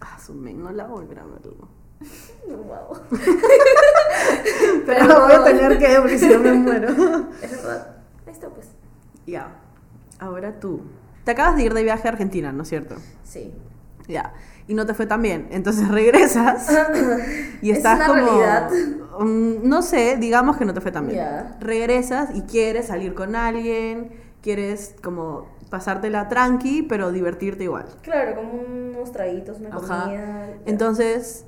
Ah, 0.00 0.18
su 0.24 0.32
men, 0.34 0.62
no 0.62 0.70
la 0.70 0.86
voy 0.86 1.04
a 1.04 1.08
verlo. 1.08 1.68
Wow. 2.48 3.02
Pero 4.86 5.20
voy 5.20 5.32
a 5.32 5.44
tener 5.44 5.78
que, 5.78 5.96
porque 6.00 6.18
si 6.18 6.28
no 6.28 6.38
me 6.38 6.52
muero. 6.52 6.88
Es 7.42 7.50
verdad. 7.50 7.96
Ahí 8.26 8.32
está, 8.32 8.48
pues. 8.48 8.68
ya, 9.26 9.56
ahora 10.18 10.58
tú. 10.58 10.80
Te 11.24 11.32
acabas 11.32 11.56
de 11.56 11.64
ir 11.64 11.74
de 11.74 11.82
viaje 11.82 12.08
a 12.08 12.12
Argentina, 12.12 12.52
¿no 12.52 12.62
es 12.62 12.68
cierto? 12.68 12.94
Sí. 13.24 13.52
Ya. 14.10 14.34
Y 14.68 14.74
no 14.74 14.86
te 14.86 14.94
fue 14.94 15.06
tan 15.06 15.22
bien. 15.22 15.48
Entonces 15.50 15.88
regresas 16.00 16.68
y 17.62 17.70
Es 17.70 17.78
estás 17.78 17.96
una 17.96 18.06
como. 18.06 18.22
realidad. 18.22 18.70
mm, 19.20 19.68
no 19.68 19.82
sé, 19.82 20.16
digamos 20.18 20.56
que 20.56 20.64
no 20.64 20.74
te 20.74 20.80
fue 20.80 20.92
tan 20.92 21.06
bien. 21.06 21.18
Ya. 21.18 21.56
Regresas 21.60 22.34
y 22.34 22.42
quieres 22.42 22.86
salir 22.86 23.14
con 23.14 23.34
alguien, 23.36 24.10
quieres 24.42 24.94
como 25.02 25.46
pasártela 25.70 26.28
tranqui, 26.28 26.82
pero 26.82 27.12
divertirte 27.12 27.64
igual. 27.64 27.86
Claro, 28.02 28.34
como 28.36 28.52
unos 28.52 29.12
traguitos, 29.12 29.60
una 29.60 29.68
Ajá. 29.70 30.04
comida. 30.04 30.48
Entonces, 30.66 31.44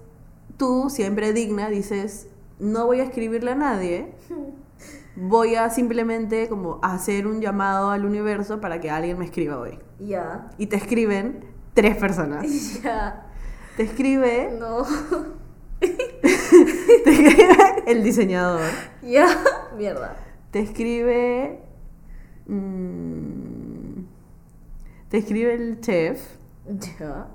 tú, 0.57 0.90
siempre 0.90 1.33
digna, 1.33 1.68
dices, 1.68 2.29
no 2.61 2.87
voy 2.87 3.01
a 3.01 3.05
escribirle 3.05 3.51
a 3.53 3.55
nadie, 3.57 4.12
voy 5.16 5.57
a 5.57 5.70
simplemente 5.70 6.48
como 6.48 6.79
hacer 6.83 7.27
un 7.27 7.40
llamado 7.40 7.90
al 7.90 8.05
universo 8.05 8.61
para 8.61 8.81
que 8.81 8.90
alguien 8.90 9.18
me 9.18 9.25
escriba 9.25 9.59
hoy. 9.59 9.79
Ya. 9.98 10.51
Y 10.59 10.66
te 10.66 10.77
escriben 10.77 11.44
tres 11.74 11.96
personas. 11.96 12.46
Ya. 12.82 13.26
Te 13.76 13.85
escribe, 13.85 14.54
No. 14.58 14.85
te 15.80 17.11
escribe 17.11 17.82
el 17.87 18.02
diseñador, 18.02 18.61
Ya. 19.02 19.26
Mierda. 19.76 20.16
te 20.50 20.61
escribe... 20.61 21.61
mm, 22.46 24.02
te 25.08 25.18
escribe 25.18 25.54
el 25.54 25.80
chef 25.80 26.20
Ya. 27.00 27.28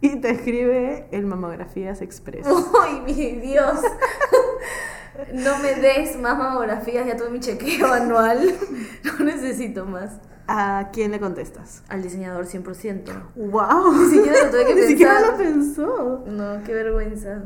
y 0.00 0.20
te 0.20 0.30
escribe 0.30 1.06
el 1.10 1.26
Mamografías 1.26 2.00
Express. 2.02 2.46
¡Ay, 2.82 3.00
mi 3.04 3.12
Dios! 3.40 3.80
No 5.32 5.58
me 5.58 5.74
des 5.76 6.18
más 6.18 6.36
mamografías, 6.36 7.06
ya 7.06 7.16
tuve 7.16 7.30
mi 7.30 7.40
chequeo 7.40 7.92
anual. 7.92 8.54
No 9.04 9.24
necesito 9.24 9.84
más. 9.86 10.18
¿A 10.46 10.90
quién 10.92 11.10
le 11.10 11.20
contestas? 11.20 11.82
Al 11.88 12.02
diseñador 12.02 12.46
100%. 12.46 13.30
¡Wow! 13.36 13.92
Ni 13.92 14.10
siquiera 14.10 14.44
lo 14.44 14.50
tuve 14.50 14.66
que 14.66 14.74
Ni 14.80 14.82
siquiera 14.82 15.14
pensar. 15.14 15.32
lo 15.32 15.38
pensó. 15.38 16.24
No, 16.26 16.62
qué 16.64 16.74
vergüenza. 16.74 17.42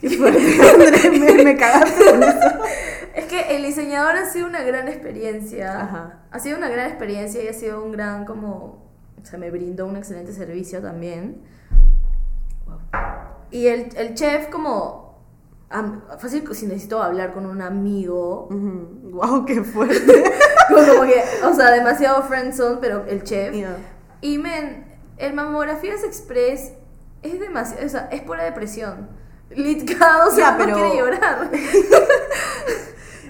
Qué 0.00 0.10
fuerte, 0.10 0.40
André, 0.40 1.18
me, 1.18 1.44
me 1.44 1.56
cagaste 1.56 2.04
con 2.10 2.22
eso. 2.22 2.64
Es 3.14 3.24
que 3.26 3.56
el 3.56 3.62
diseñador 3.62 4.16
ha 4.16 4.26
sido 4.26 4.46
una 4.46 4.62
gran 4.62 4.88
experiencia. 4.88 5.80
Ajá. 5.82 6.20
Ha 6.30 6.38
sido 6.40 6.58
una 6.58 6.68
gran 6.68 6.88
experiencia 6.88 7.42
y 7.42 7.48
ha 7.48 7.52
sido 7.52 7.84
un 7.84 7.92
gran 7.92 8.24
como... 8.24 8.82
O 9.22 9.24
sea, 9.24 9.38
me 9.38 9.50
brindó 9.50 9.86
un 9.86 9.96
excelente 9.96 10.32
servicio 10.32 10.82
también. 10.82 11.42
Y 13.50 13.68
el, 13.68 13.96
el 13.96 14.14
chef 14.14 14.48
como... 14.48 15.03
fácil 16.18 16.44
si 16.54 16.66
necesito 16.66 17.02
hablar 17.02 17.32
con 17.32 17.46
un 17.46 17.62
amigo. 17.62 18.48
¡Wow, 18.50 19.44
qué 19.44 19.62
fuerte! 19.62 20.24
Como, 20.68 21.02
que, 21.02 21.22
o 21.44 21.54
sea, 21.54 21.70
demasiado 21.70 22.22
friendzone, 22.22 22.78
pero 22.80 23.04
el 23.06 23.22
chef. 23.22 23.54
Y 24.20 24.38
men, 24.38 24.86
el 25.18 25.34
Mamografías 25.34 26.02
Express 26.04 26.72
es 27.22 27.40
demasiado, 27.40 27.86
o 27.86 27.88
sea, 27.88 28.08
es 28.10 28.22
pura 28.22 28.44
depresión. 28.44 29.08
Lit, 29.50 29.88
cada 29.98 30.24
dos 30.24 30.34
segundos 30.34 30.66
pero- 30.66 30.76
quiere 30.76 30.96
llorar. 30.96 31.50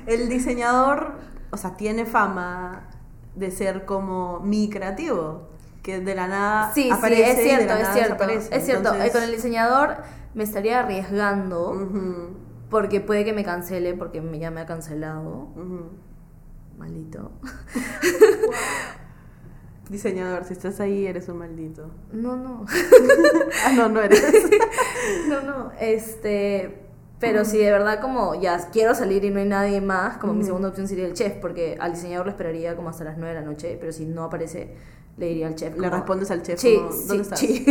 El 0.07 0.29
diseñador, 0.29 1.13
o 1.51 1.57
sea, 1.57 1.77
tiene 1.77 2.05
fama 2.05 2.91
de 3.35 3.51
ser 3.51 3.87
como 3.87 4.41
mi 4.41 4.69
creativo, 4.69 5.49
que 5.83 6.01
de 6.01 6.15
la 6.15 6.27
nada 6.27 6.73
Sí, 6.75 6.91
aparece 6.91 7.25
sí, 7.25 7.31
es 7.41 7.49
cierto, 7.49 7.75
es 7.75 7.89
cierto. 7.89 8.25
Es 8.25 8.65
cierto, 8.65 8.89
Entonces, 8.91 9.07
eh, 9.07 9.13
con 9.13 9.23
el 9.23 9.33
diseñador 9.33 9.97
me 10.35 10.45
estaría 10.45 10.81
arriesgando 10.81 11.89
porque 12.71 13.01
puede 13.01 13.25
que 13.25 13.33
me 13.33 13.45
cancele 13.45 13.95
porque 13.95 14.23
ya 14.39 14.51
me 14.51 14.61
ha 14.61 14.67
cancelado. 14.67 15.49
Maldito. 16.79 17.31
Diseñador, 19.91 20.45
si 20.45 20.55
estás 20.55 20.81
ahí, 20.81 21.07
eres 21.07 21.29
un 21.29 21.39
maldito. 21.39 21.91
No, 22.13 22.37
no. 22.37 22.65
Ah, 23.67 23.73
no, 23.77 23.89
no 23.89 24.01
eres. 24.01 24.23
No, 25.29 25.43
no. 25.43 25.73
Este. 25.79 26.81
Pero 27.21 27.45
si 27.45 27.59
de 27.59 27.71
verdad 27.71 28.01
como 28.01 28.35
ya 28.35 28.59
quiero 28.71 28.95
salir 28.95 29.25
y 29.25 29.31
no 29.31 29.39
hay 29.41 29.47
nadie 29.47 29.81
más, 29.81 30.19
como 30.19 30.35
mi 30.35 30.41
Ujú. 30.41 30.47
segunda 30.49 30.69
opción 30.69 30.89
sería 30.89 31.07
el 31.07 31.15
chef, 31.15 31.35
porque 31.35 31.77
al 31.81 31.93
diseñador 31.93 32.27
lo 32.27 32.33
esperaría 32.33 32.77
como 32.77 32.91
hasta 32.91 33.05
las 33.05 33.17
9 33.17 33.35
de 33.35 33.41
la 33.41 33.47
noche, 33.47 33.77
pero 33.81 33.93
si 33.93 34.05
no 34.05 34.25
aparece, 34.25 34.75
le 35.17 35.27
diría 35.29 35.47
al 35.47 35.55
chef. 35.55 35.79
Le 35.79 35.89
respondes 35.89 36.31
al 36.31 36.43
chef 36.43 36.61
Sí, 36.61 36.77
como, 36.77 36.93
sí, 36.93 37.09
¿dónde 37.09 37.23
estás? 37.23 37.39
sí. 37.39 37.65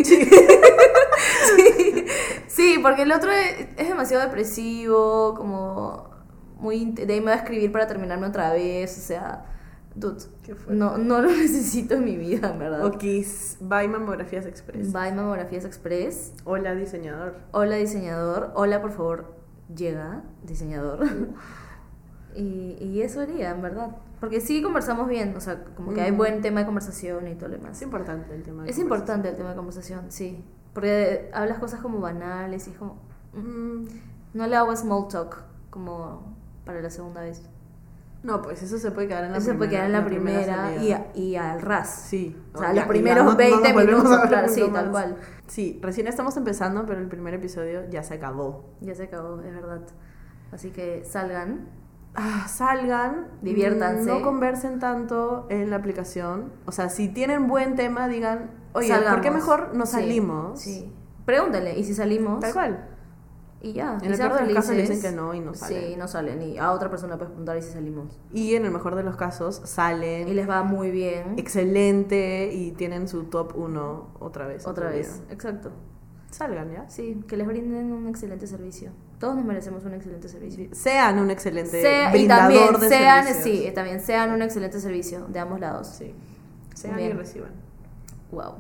Sí. 2.54 2.80
Porque 2.82 3.04
el 3.04 3.12
otro 3.12 3.32
es, 3.32 3.68
es 3.78 3.88
demasiado 3.88 4.24
depresivo, 4.24 5.34
como 5.36 6.10
muy... 6.58 6.86
De 6.92 7.14
ahí 7.14 7.20
me 7.20 7.28
va 7.28 7.34
a 7.34 7.38
escribir 7.38 7.72
para 7.72 7.88
terminarme 7.88 8.28
otra 8.28 8.54
vez, 8.54 8.98
o 8.98 9.02
sea... 9.02 9.46
Dude, 9.96 10.24
no, 10.70 10.98
no 10.98 11.22
lo 11.22 11.30
necesito 11.30 11.96
en 11.96 12.06
mi 12.06 12.18
vida, 12.18 12.50
en 12.52 12.60
verdad. 12.60 12.86
Ok, 12.86 13.04
bye 13.62 13.88
Mamografías 13.88 14.46
Express. 14.46 14.92
Bye 14.92 15.12
Mamografías 15.14 15.66
Express. 15.66 16.34
Hola, 16.46 16.74
diseñador. 16.74 17.36
Hola 17.52 17.76
diseñador, 17.76 18.52
hola 18.56 18.82
por 18.82 18.92
favor, 18.92 19.36
llega 19.76 20.24
diseñador. 20.44 21.06
Y, 22.36 22.78
y 22.82 23.04
eso 23.04 23.22
haría, 23.22 23.52
en 23.52 23.62
verdad. 23.62 23.96
Porque 24.20 24.42
sí 24.42 24.64
conversamos 24.64 25.08
bien, 25.08 25.36
o 25.38 25.40
sea, 25.40 25.64
como 25.76 25.94
que 25.94 26.02
hay 26.02 26.10
buen 26.10 26.42
tema 26.42 26.62
de 26.62 26.66
conversación 26.66 27.28
y 27.28 27.36
todo 27.36 27.50
lo 27.50 27.58
demás. 27.58 27.78
Es 27.78 27.84
importante 27.84 28.34
el 28.34 28.42
tema. 28.42 28.64
de 28.64 28.72
Es 28.72 28.80
importante 28.80 29.30
el 29.30 29.36
tema 29.36 29.52
de 29.52 29.56
conversación, 29.56 30.06
sí. 30.10 30.44
Porque 30.74 31.30
hablas 31.34 31.60
cosas 31.60 31.82
como 31.82 32.00
banales 32.00 32.68
y 32.68 32.72
es 32.72 32.78
como... 32.78 32.98
mm, 33.34 33.86
No 34.34 34.48
le 34.48 34.56
hago 34.56 34.76
small 34.76 35.08
talk 35.08 35.44
como 35.70 36.36
para 36.66 36.82
la 36.82 36.90
segunda 36.90 37.22
vez. 37.22 37.42
No, 38.24 38.42
pues 38.42 38.64
eso 38.64 38.78
se 38.78 38.90
puede 38.92 39.10
quedar 39.10 39.26
en 39.26 39.34
la 39.34 39.38
Eso 39.38 39.48
se 39.48 39.54
puede 39.56 39.70
quedar 39.72 39.86
en 39.88 39.92
la 39.92 40.06
primera, 40.06 40.72
y, 40.82 40.96
y 41.20 41.36
al 41.36 41.62
ras. 41.62 41.90
Sí. 42.08 42.42
O 42.54 42.58
sea, 42.58 42.70
Ya, 42.70 42.82
los 42.82 42.86
primeros 42.90 43.26
no- 43.26 43.32
no 43.32 43.38
20 43.38 43.56
nos 43.62 43.74
volvemos 43.74 44.04
minutos, 44.06 44.30
claro, 44.30 44.48
sí, 44.48 44.70
tal 44.74 44.92
cual. 44.92 45.18
Sí, 45.48 45.80
recién 45.84 46.08
estamos 46.08 46.38
empezando, 46.38 46.86
pero 46.86 47.02
el 47.02 47.10
primer 47.10 47.34
episodio 47.34 47.82
ya 47.90 48.02
se 48.02 48.14
acabó. 48.14 48.64
Ya 48.80 48.96
se 48.96 49.04
acabó, 49.04 49.42
es 49.42 49.54
verdad. 49.54 49.82
Así 50.54 50.70
que 50.72 51.04
salgan. 51.04 51.68
Ah, 52.16 52.48
salgan, 52.48 53.28
Diviértanse. 53.42 54.06
no 54.10 54.22
conversen 54.22 54.80
tanto 54.80 55.48
en 55.50 55.70
la 55.70 55.78
aplicación. 55.78 56.52
O 56.66 56.72
sea, 56.72 56.90
si 56.90 57.10
tienen 57.10 57.48
buen 57.48 57.76
tema, 57.76 58.08
digan, 58.08 58.52
oye, 58.74 58.90
¿por 58.90 58.98
qué 59.00 59.04
salgamos. 59.06 59.34
mejor 59.34 59.76
no 59.76 59.86
Sí, 59.86 59.92
salimos? 59.94 60.60
Sí. 60.62 60.94
Pregúntale, 61.26 61.78
¿y 61.80 61.84
si 61.84 61.94
salimos? 61.96 62.40
Tal 62.40 62.54
cual. 62.54 62.90
Y 63.62 63.72
ya. 63.74 63.98
En 64.02 64.10
y 64.10 64.14
el 64.14 64.18
peor 64.20 64.34
de 64.36 64.46
los 64.46 64.54
casos 64.56 64.76
dicen 64.76 65.02
que 65.02 65.12
no 65.14 65.34
y 65.34 65.40
no 65.40 65.54
Sí, 65.54 65.60
salen. 65.62 65.98
no 66.00 66.08
salen. 66.10 66.42
Y 66.42 66.58
a 66.58 66.72
otra 66.74 66.90
persona 66.90 67.16
puedes 67.16 67.30
preguntar, 67.30 67.58
¿y 67.58 67.62
si 67.62 67.72
salimos? 67.72 68.20
Y 68.34 68.56
en 68.56 68.66
el 68.66 68.72
mejor 68.72 68.96
de 68.96 69.04
los 69.04 69.16
casos, 69.16 69.62
salen. 69.64 70.28
Y 70.28 70.34
les 70.34 70.48
va 70.50 70.64
muy 70.64 70.92
bien. 70.92 71.36
excelente 71.38 72.52
y 72.54 72.74
tienen 72.74 73.08
su 73.08 73.24
top 73.24 73.54
1 73.56 74.18
otra 74.20 74.48
vez. 74.48 74.68
Otra 74.68 74.88
otro 74.88 74.98
vez, 74.98 75.24
día. 75.26 75.34
exacto. 75.34 75.72
Salgan, 76.30 76.72
¿ya? 76.72 76.90
Sí, 76.90 77.24
que 77.28 77.38
les 77.38 77.48
brinden 77.48 77.94
un 77.94 78.08
excelente 78.08 78.48
servicio. 78.48 78.92
Todos 79.24 79.38
nos 79.38 79.46
merecemos 79.46 79.86
un 79.86 79.94
excelente 79.94 80.28
servicio. 80.28 80.68
Sean 80.74 81.18
un 81.18 81.32
excelente 81.32 81.82
Sea- 81.82 82.10
y 82.10 82.12
brindador 82.12 82.72
también 82.74 82.80
de 82.82 82.90
sean, 82.90 83.24
servicios. 83.26 83.66
sí, 83.68 83.72
también 83.74 84.02
sean 84.02 84.32
un 84.34 84.42
excelente 84.42 84.82
servicio 84.82 85.28
de 85.30 85.40
ambos 85.40 85.62
lados. 85.62 85.88
Sí. 85.98 86.14
Sean 86.76 86.98
Bien. 86.98 87.12
y 87.12 87.14
reciban. 87.14 87.52
Wow. 88.32 88.56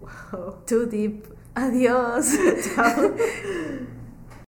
Wow. 0.00 0.54
Too 0.66 0.86
deep. 0.86 1.26
Adiós. 1.54 2.26
Chao. 2.74 3.10